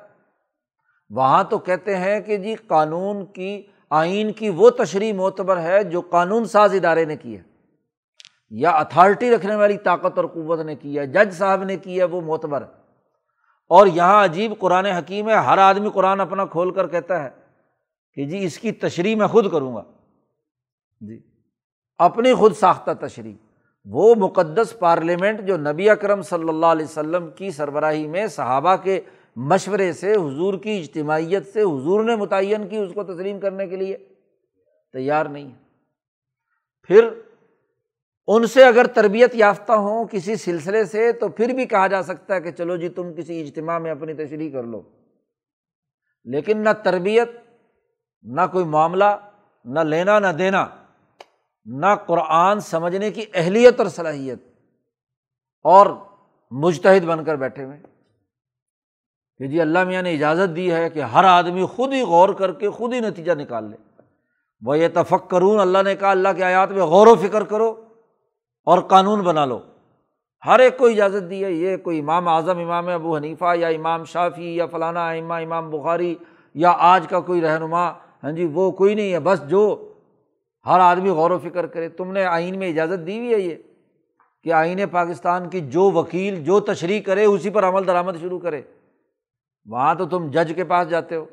[1.09, 6.01] وہاں تو کہتے ہیں کہ جی قانون کی، آئین کی وہ تشریح معتبر ہے جو
[6.01, 7.50] قانون ساز ادارے نے کی ہے۔
[8.51, 12.03] یا اتھارٹی رکھنے والی طاقت اور قوت نے کی ہے، جج صاحب نے کی ہے،
[12.03, 12.67] وہ معتبر ہے۔
[13.69, 17.29] اور یہاں عجیب قرآن حکیم ہے، ہر آدمی قرآن اپنا کھول کر کہتا ہے
[18.13, 19.83] کہ جی اس کی تشریح میں خود کروں گا۔
[21.01, 21.21] جی
[21.97, 23.35] اپنی خود ساختہ تشریح۔
[23.85, 29.01] وہ مقدس پارلیمنٹ جو نبی اکرم صلی اللہ علیہ وسلم کی سربراہی میں صحابہ کے
[29.35, 33.75] مشورے سے، حضور کی اجتماعیت سے، حضور نے متعین کی اس کو تسلیم کرنے کے
[33.75, 33.97] لیے
[34.93, 35.63] تیار نہیں ہے۔
[36.83, 37.09] پھر
[38.33, 42.35] ان سے اگر تربیت یافتہ ہوں کسی سلسلے سے تو پھر بھی کہا جا سکتا
[42.35, 44.81] ہے کہ چلو جی تم کسی اجتماع میں اپنی تشریح کر لو۔
[46.23, 47.29] لیکن نہ تربیت،
[48.21, 49.17] نہ کوئی معاملہ،
[49.65, 50.67] نہ لینا، نہ دینا،
[51.65, 54.39] نہ قرآن سمجھنے کی اہلیت اور صلاحیت۔
[55.63, 55.87] اور
[56.51, 57.77] مجتحد بن کر بیٹھے ہوئے۔
[59.37, 62.51] کہ جی اللہ میاں نے اجازت دی ہے کہ ہر آدمی خود ہی غور کر
[62.51, 63.77] کے خود ہی نتیجہ نکال لے۔
[64.61, 67.90] وہ یہ تفق کرون اللہ نے کہا اللہ کے آیات میں غور و فکر کرو۔
[68.63, 69.59] اور قانون بنا لو۔
[70.45, 74.03] ہر ایک کو اجازت دی ہے، یہ کوئی امام اعظم، امام ابو حنیفہ یا امام
[74.03, 76.15] شافی یا فلانا امام امام بخاری
[76.53, 77.91] یا آج کا کوئی رہنما
[78.23, 79.91] ہاں جی وہ کوئی نہیں ہے۔ بس جو
[80.65, 83.55] ہر آدمی غور و فکر کرے، تم نے آئین میں اجازت دی ہوئی ہے یہ
[84.43, 88.61] کہ آئین پاکستان کی جو وکیل، جو تشریح کرے، اسی پر عمل درآمد شروع کرے۔
[89.65, 91.25] وہاں تو تم جج کے پاس جاتے ہو۔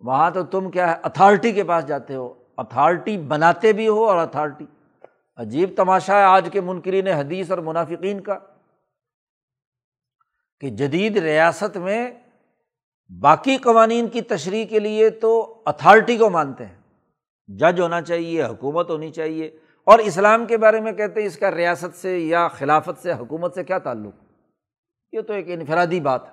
[0.00, 4.16] وہاں تو تم کیا ہے اتھارٹی کے پاس جاتے ہو۔ اتھارٹی بناتے بھی ہو اور
[4.16, 4.64] اتھارٹی
[5.38, 8.38] عجیب تماشا ہے آج کے منکرین حدیث اور منافقین کا
[10.60, 12.10] کہ جدید ریاست میں
[13.20, 16.74] باقی قوانین کی تشریح کے لیے تو اتھارٹی کو مانتے ہیں۔
[17.48, 21.50] جج ہونا چاہیے، حکومت ہونی چاہیے۔ اور اسلام کے بارے میں کہتے ہیں اس کا
[21.50, 24.14] ریاست سے یا خلافت سے، حکومت سے کیا تعلق؟
[25.12, 26.32] یہ تو ایک انفرادی بات ہے۔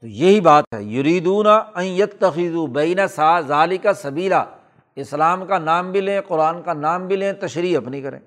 [0.00, 4.44] تو یہی بات ہے۔ یریدون یت تخیض بین سا ظالی کا سبیلا۔
[4.96, 8.18] اسلام کا نام بھی لیں، قرآن کا نام بھی لیں تشریح اپنی کریں۔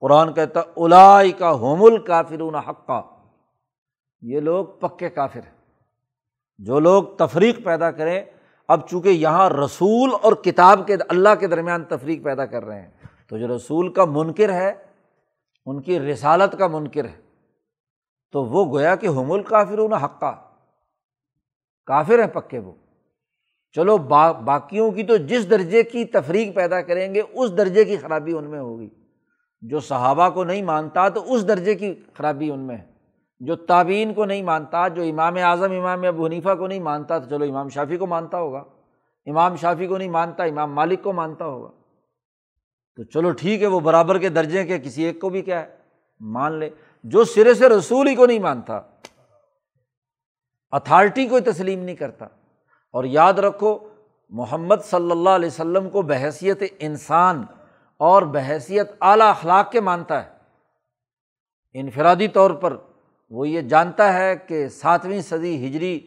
[0.00, 3.02] قرآن کہتا الا کا ہوم الکافرون حقہ
[4.20, 5.62] یہ لوگ پکے کافر ہیں۔
[6.58, 8.24] جو لوگ تفریق پیدا کریں،
[8.68, 12.90] اب چونکہ یہاں رسول اور کتاب کے، اللہ کے درمیان تفریق پیدا کر رہے ہیں،
[13.28, 14.72] تو جو رسول کا منکر ہے،
[15.66, 17.20] ان کی رسالت کا منکر ہے،
[18.32, 20.42] تو وہ گویا کہ حم الکافرون حقہ
[21.86, 22.72] کافر ہیں پکے وہ۔
[23.72, 27.96] چلو با، باقیوں کی تو جس درجے کی تفریق پیدا کریں گے، اس درجے کی
[27.96, 28.88] خرابی ان میں ہوگی۔
[29.60, 32.92] جو صحابہ کو نہیں مانتا تو اس درجے کی خرابی ان میں ہے۔
[33.40, 37.28] جو تعبین کو نہیں مانتا، جو امام اعظم، امام ابو حنیفہ کو نہیں مانتا تو
[37.28, 38.64] چلو امام شافی کو مانتا ہوگا۔
[39.26, 41.70] امام شافی کو نہیں مانتا، امام مالک کو مانتا ہوگا۔
[42.96, 45.76] تو چلو ٹھیک ہے، وہ برابر کے درجے کے، کسی ایک کو بھی کیا ہے؟
[46.20, 46.70] مان لے۔
[47.04, 48.80] جو سرے سے رسول ہی کو نہیں مانتا،
[50.70, 52.26] اتھارٹی کو تسلیم نہیں کرتا۔
[52.94, 53.76] اور یاد رکھو،
[54.32, 57.42] محمد صلی اللہ علیہ وسلم کو بحیثیت انسان
[58.00, 60.30] اور بحیثیت اعلیٰ اخلاق کے مانتا ہے۔
[61.74, 62.76] انفرادی طور پر
[63.30, 65.98] وہ یہ جانتا ہے کہ ساتویں صدی ہجری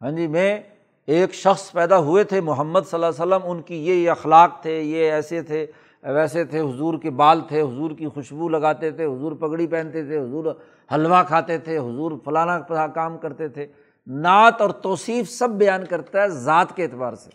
[0.00, 0.60] ہاں جی میں
[1.08, 4.80] ایک شخص پیدا ہوئے تھے، محمد صلی اللہ علیہ وسلم، ان کی یہ اخلاق تھے،
[4.80, 5.66] یہ ایسے تھے،
[6.02, 10.18] ویسے تھے، حضور کے بال تھے، حضور کی خوشبو لگاتے تھے، حضور پگڑی پہنتے تھے،
[10.18, 10.52] حضور
[10.94, 13.66] حلوہ کھاتے تھے، حضور فلانا کام کرتے تھے۔
[14.06, 17.30] نعت اور توصیف سب بیان کرتا ہے ذات کے اعتبار سے۔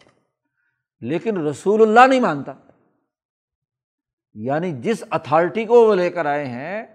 [1.01, 2.53] لیکن رسول اللہ نہیں مانتا۔
[4.33, 6.87] یعنی جس اتھارٹی کو وہ لے کر آئے ہیں،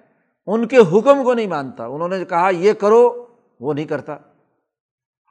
[0.46, 3.26] ان کے حکم کو نہیں مانتا۔ انہوں نے کہا، یہ کرو،
[3.60, 4.16] وہ نہیں کرتا۔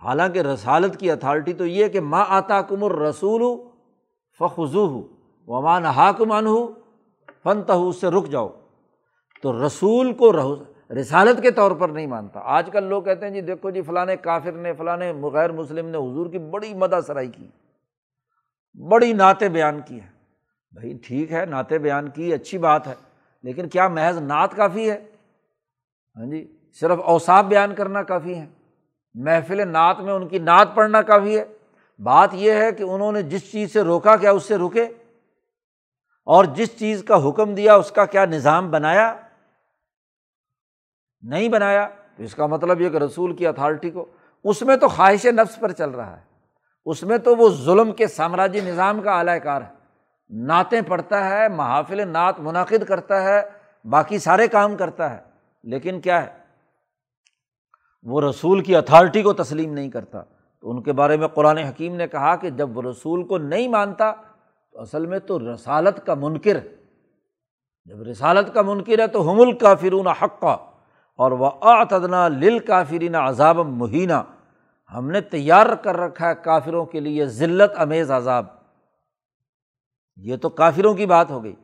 [0.04, 3.68] حالانکہ رسالت کی اتھارٹی تو یہ کہ ماں آتا کم الرسول
[4.39, 5.08] فخو ہو
[5.48, 6.74] وہ ماں نہا کمان ہو
[7.44, 8.50] فن تہ اس سے رک جاؤ۔
[9.41, 13.34] تو رسول کو رہو۔ رسالت کے طور پر نہیں مانتا۔ آج کل لوگ کہتے ہیں
[13.34, 14.97] جی دیکھو جی فلاں کافر نے فلاں
[15.34, 17.47] غیر مسلم نے حضور کی بڑی مدہ سرائی کی،
[18.79, 20.11] بڑی نعتیں بیان کی ہے
[20.71, 22.93] بھائی ٹھیک ہے، نعتیں بیان کی، اچھی بات ہے،
[23.43, 24.97] لیکن کیا محض نعت کافی ہے؟
[26.15, 26.45] ہاں جی
[26.81, 28.45] صرف اوساف بیان کرنا کافی ہے،
[29.15, 31.43] محفل نعت میں ان کی نعت پڑھنا کافی ہے۔
[31.99, 34.84] بات یہ ہے کہ انہوں نے جس چیز سے روکا، کیا اس سے رکے
[36.27, 39.13] اور جس چیز کا حکم دیا، اس کا کیا نظام بنایا؟
[41.24, 44.05] نہیں بنایا تو اس کا مطلب یہ کہ رسول کی اتھارٹی کو
[44.43, 46.21] اس میں تو خواہش نفس پر چل رہا ہے،
[46.86, 49.84] اس میں تو وہ ظلم کے سامراجی نظام کا اعلی کار ہے۔
[50.30, 53.41] نعتیں پڑھتا ہے، محافل نعت منعقد کرتا ہے،
[53.89, 55.21] باقی سارے کام کرتا ہے۔
[55.63, 56.38] لیکن کیا ہے؟
[58.03, 60.21] وہ رسول کی اتھارٹی کو تسلیم نہیں کرتا۔
[60.61, 63.67] تو ان کے بارے میں قرآن حکیم نے کہا کہ جب وہ رسول کو نہیں
[63.67, 64.11] مانتا،
[64.71, 66.76] تو اصل میں تو رسالت کا منکر ہے۔
[67.86, 70.57] جب رسالت کا منکر ہے تو حمل کا فرون حقہ
[71.16, 74.14] اور وہ آتدنا لل کافرین عذاب مہینہ
[74.93, 78.45] ہم نے تیار کر رکھا ہے کافروں کے لیے ذلت، امیز، عذاب۔
[80.16, 81.55] یہ تو کافروں کی بات ہو گئی۔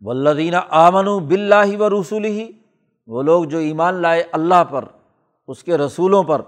[0.00, 2.52] ولدینہ آمن و بلّہ و رسول ہی
[3.06, 4.84] وہ لوگ جو ایمان لائے اللہ پر،
[5.46, 6.42] اس کے رسولوں پر۔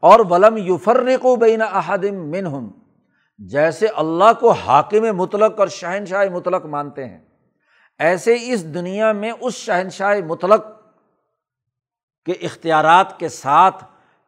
[0.00, 2.70] اور ولم یوفرق و بین احدم من ہم
[3.38, 7.20] جیسے اللہ کو حاکم مطلق اور شہنشاہ مطلق مانتے ہیں،
[7.98, 10.66] ایسے اس دنیا میں اس شہنشاہ مطلق
[12.26, 13.84] کے اختیارات کے ساتھ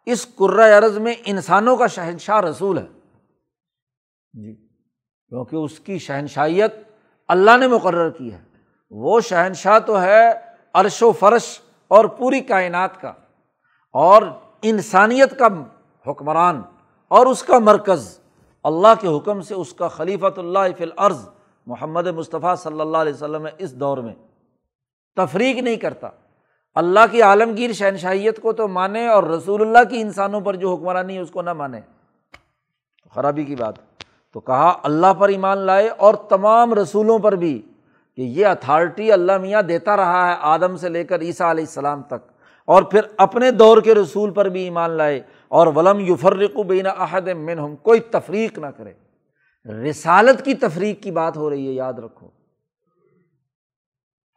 [0.06, 2.86] اس عرض میں انسانوں کا شہنشاہ رسول ہے۔
[4.34, 6.74] جی کیونکہ اس کی شہنشائیت
[7.28, 8.42] اللہ نے مقرر کی ہے۔
[8.92, 10.24] وہ شہنشاہ تو ہے
[10.74, 11.46] عرش و فرش
[11.90, 13.12] اور پوری کائنات کا،
[13.94, 14.22] اور
[14.62, 15.48] انسانیت کا
[16.06, 16.60] حکمران
[17.10, 18.08] اور اس کا مرکز۔
[18.64, 21.26] اللہ کے حکم سے اس کا خلیفۃ اللہ فی العرض
[21.66, 24.14] محمد مصطفیٰ صلی اللہ علیہ وسلم اس دور میں۔
[25.16, 26.08] تفریق نہیں کرتا۔
[26.74, 31.14] اللہ کی عالمگیر شہنشاہیت کو تو مانے اور رسول اللہ کی انسانوں پر جو حکمرانی
[31.14, 31.80] ہے اس کو نہ مانے۔
[33.14, 33.74] خرابی کی بات۔
[34.32, 37.62] تو کہا، اللہ پر ایمان لائے اور تمام رسولوں پر بھی
[38.16, 42.02] کہ یہ اتھارٹی اللہ میاں دیتا رہا ہے آدم سے لے کر عیسیٰ علیہ السلام
[42.02, 42.30] تک۔
[42.64, 47.28] اور پھر اپنے دور کے رسول پر بھی ایمان لائے اور ولم یفرق بین عہد
[47.28, 48.92] من ہم کوئی تفریق نہ کرے۔
[49.90, 52.26] رسالت کی تفریق کی بات ہو رہی ہے، یاد رکھو۔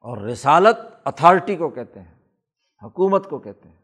[0.02, 2.17] اور رسالت اتھارٹی کو کہتے ہیں۔
[2.84, 3.76] حکومت کو کہتے ہیں۔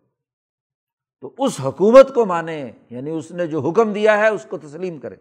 [1.22, 4.98] تو اس حکومت کو مانے یعنی اس نے جو حکم دیا ہے، اس کو تسلیم
[4.98, 5.16] کرے۔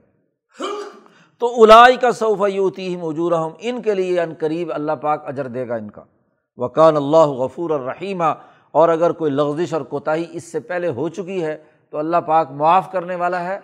[1.39, 5.47] تو الائی کا صوفہ یوتی موجود ہوں ان کے لیے ان قریب اللہ پاک اجر
[5.47, 6.05] دے گا ان کا۔
[6.57, 8.35] وکان اللہ غفور الرحیمہ
[8.71, 11.59] اور اگر کوئی لغزش اور کوتاہی اس سے پہلے ہو چکی ہے،
[11.91, 13.59] تو اللہ پاک معاف کرنے والا ہے،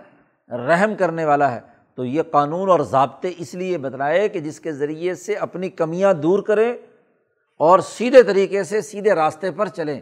[0.57, 1.61] رحم کرنے والا ہے۔
[1.95, 6.15] تو یہ قانون اور ضابطے اس لیے بتلائے کہ جس کے ذریعے سے اپنی کمیاں
[6.15, 6.77] دور کریں
[7.59, 10.01] اور سیدھے طریقے سے سیدھے راستے پر چلیں۔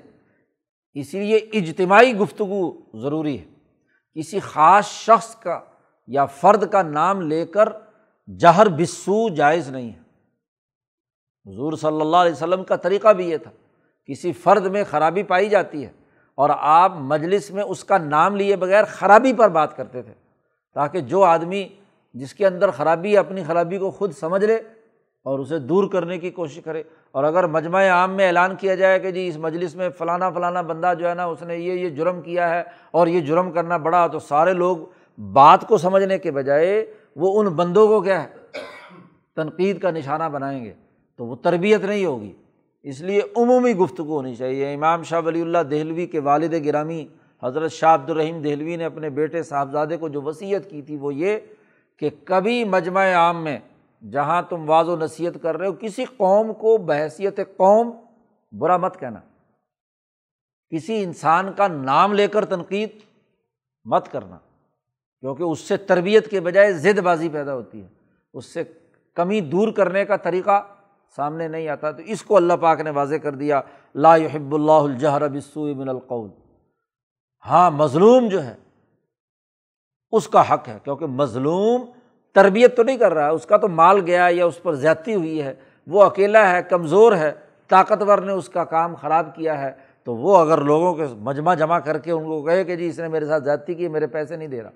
[0.94, 3.44] اسی لیے اجتماعی گفتگو ضروری ہے۔
[4.20, 5.60] کسی خاص شخص کا
[6.06, 7.68] یا فرد کا نام لے کر
[8.38, 9.98] جہر بسو جائز نہیں ہے۔
[11.50, 13.50] حضور صلی اللہ علیہ وسلم کا طریقہ بھی یہ تھا۔
[14.06, 15.92] کسی فرد میں خرابی پائی جاتی ہے
[16.34, 20.12] اور آپ مجلس میں اس کا نام لیے بغیر خرابی پر بات کرتے تھے،
[20.74, 21.68] تاکہ جو آدمی
[22.14, 24.54] جس کے اندر خرابی ہے، اپنی خرابی کو خود سمجھ لے
[25.24, 26.82] اور اسے دور کرنے کی کوشش کرے۔
[27.16, 30.60] اور اگر مجمع عام میں اعلان کیا جائے کہ جی اس مجلس میں فلانا فلانا
[30.60, 33.76] بندہ جو ہے نا اس نے یہ یہ جرم کیا ہے اور یہ جرم کرنا
[33.76, 34.76] بڑا تو سارے لوگ
[35.32, 36.86] بات کو سمجھنے کے بجائے
[37.16, 38.28] وہ ان بندوں کو کیا ہے،
[39.36, 40.72] تنقید کا نشانہ بنائیں گے۔
[41.16, 42.32] تو وہ تربیت نہیں ہوگی۔
[42.82, 47.06] اس لیے عمومی گفتگو ہونی چاہیے۔ امام شاہ ولی اللہ دہلوی کے والد گرامی
[47.42, 51.14] حضرت شاہ عبد الرحیم دہلوی نے اپنے بیٹے صاحبزادے کو جو وصیت کی تھی وہ
[51.14, 51.36] یہ
[51.96, 53.58] کہ کبھی مجمع عام میں
[54.02, 57.90] جہاں تم واض و نصیحت کر رہے ہو، کسی قوم کو بحثیت قوم
[58.52, 59.20] برا مت کہنا۔
[60.72, 62.90] کسی انسان کا نام لے کر تنقید
[63.84, 64.38] مت کرنا،
[65.20, 67.88] کیونکہ اس سے تربیت کے بجائے زد بازی پیدا ہوتی ہے۔
[68.34, 68.62] اس سے
[69.16, 70.62] کمی دور کرنے کا طریقہ
[71.16, 73.60] سامنے نہیں آتا، تو اس کو اللہ پاک نے واضح کر دیا،
[73.94, 76.28] لا يحب اللہ الجہر بسو من القول۔
[77.46, 78.54] ہاں مظلوم جو ہے،
[80.12, 81.90] اس کا حق ہے، کیونکہ مظلوم
[82.36, 85.14] تربیت تو نہیں کر رہا ہے اس کا تو مال گیا یا اس پر زیادتی
[85.14, 85.54] ہوئی ہے،
[85.86, 87.32] وہ اکیلا ہے، کمزور ہے،
[87.68, 89.72] طاقتور نے اس کا کام خراب کیا ہے،
[90.04, 92.98] تو وہ اگر لوگوں کے مجمع جمع کر کے ان کو کہے کہ جی اس
[92.98, 94.70] نے میرے ساتھ زیادتی کی، میرے پیسے نہیں دے رہا۔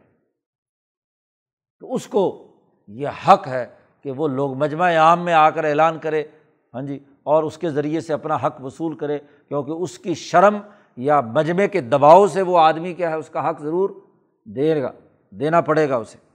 [1.80, 2.46] تو اس کو
[2.86, 3.66] یہ حق ہے
[4.02, 6.24] کہ وہ لوگ مجمع عام میں آ کر اعلان کرے
[6.74, 10.58] ہاں جی اور اس کے ذریعے سے اپنا حق وصول کرے، کیونکہ اس کی شرم
[10.96, 13.90] یا مجمے کے دباؤ سے وہ آدمی کیا ہے، اس کا حق ضرور
[14.44, 14.92] دے گا،
[15.30, 16.29] دینا پڑے گا اسے۔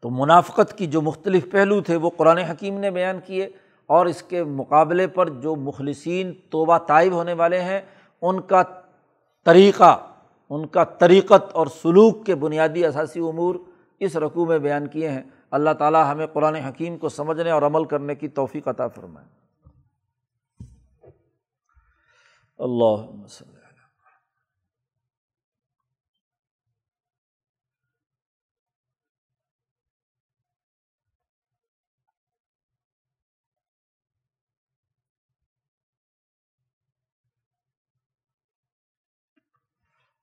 [0.00, 3.48] تو منافقت کی جو مختلف پہلو تھے وہ قرآن حکیم نے بیان کیے
[3.86, 7.80] اور اس کے مقابلے پر جو مخلصین توبہ طائب ہونے والے ہیں،
[8.22, 8.62] ان کا
[9.44, 10.06] طریقہ،
[10.50, 13.54] ان کا طریقت اور سلوک کے بنیادی اثاثی امور
[14.00, 17.84] اس رقوع میں بیان کیے ہیں۔ اللہ تعالیٰ ہمیں قرآن حکیم کو سمجھنے اور عمل
[17.84, 19.26] کرنے کی توفیق عطا فرمائے۔
[22.58, 23.26] اللہ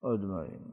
[0.06, 0.66] اجمعین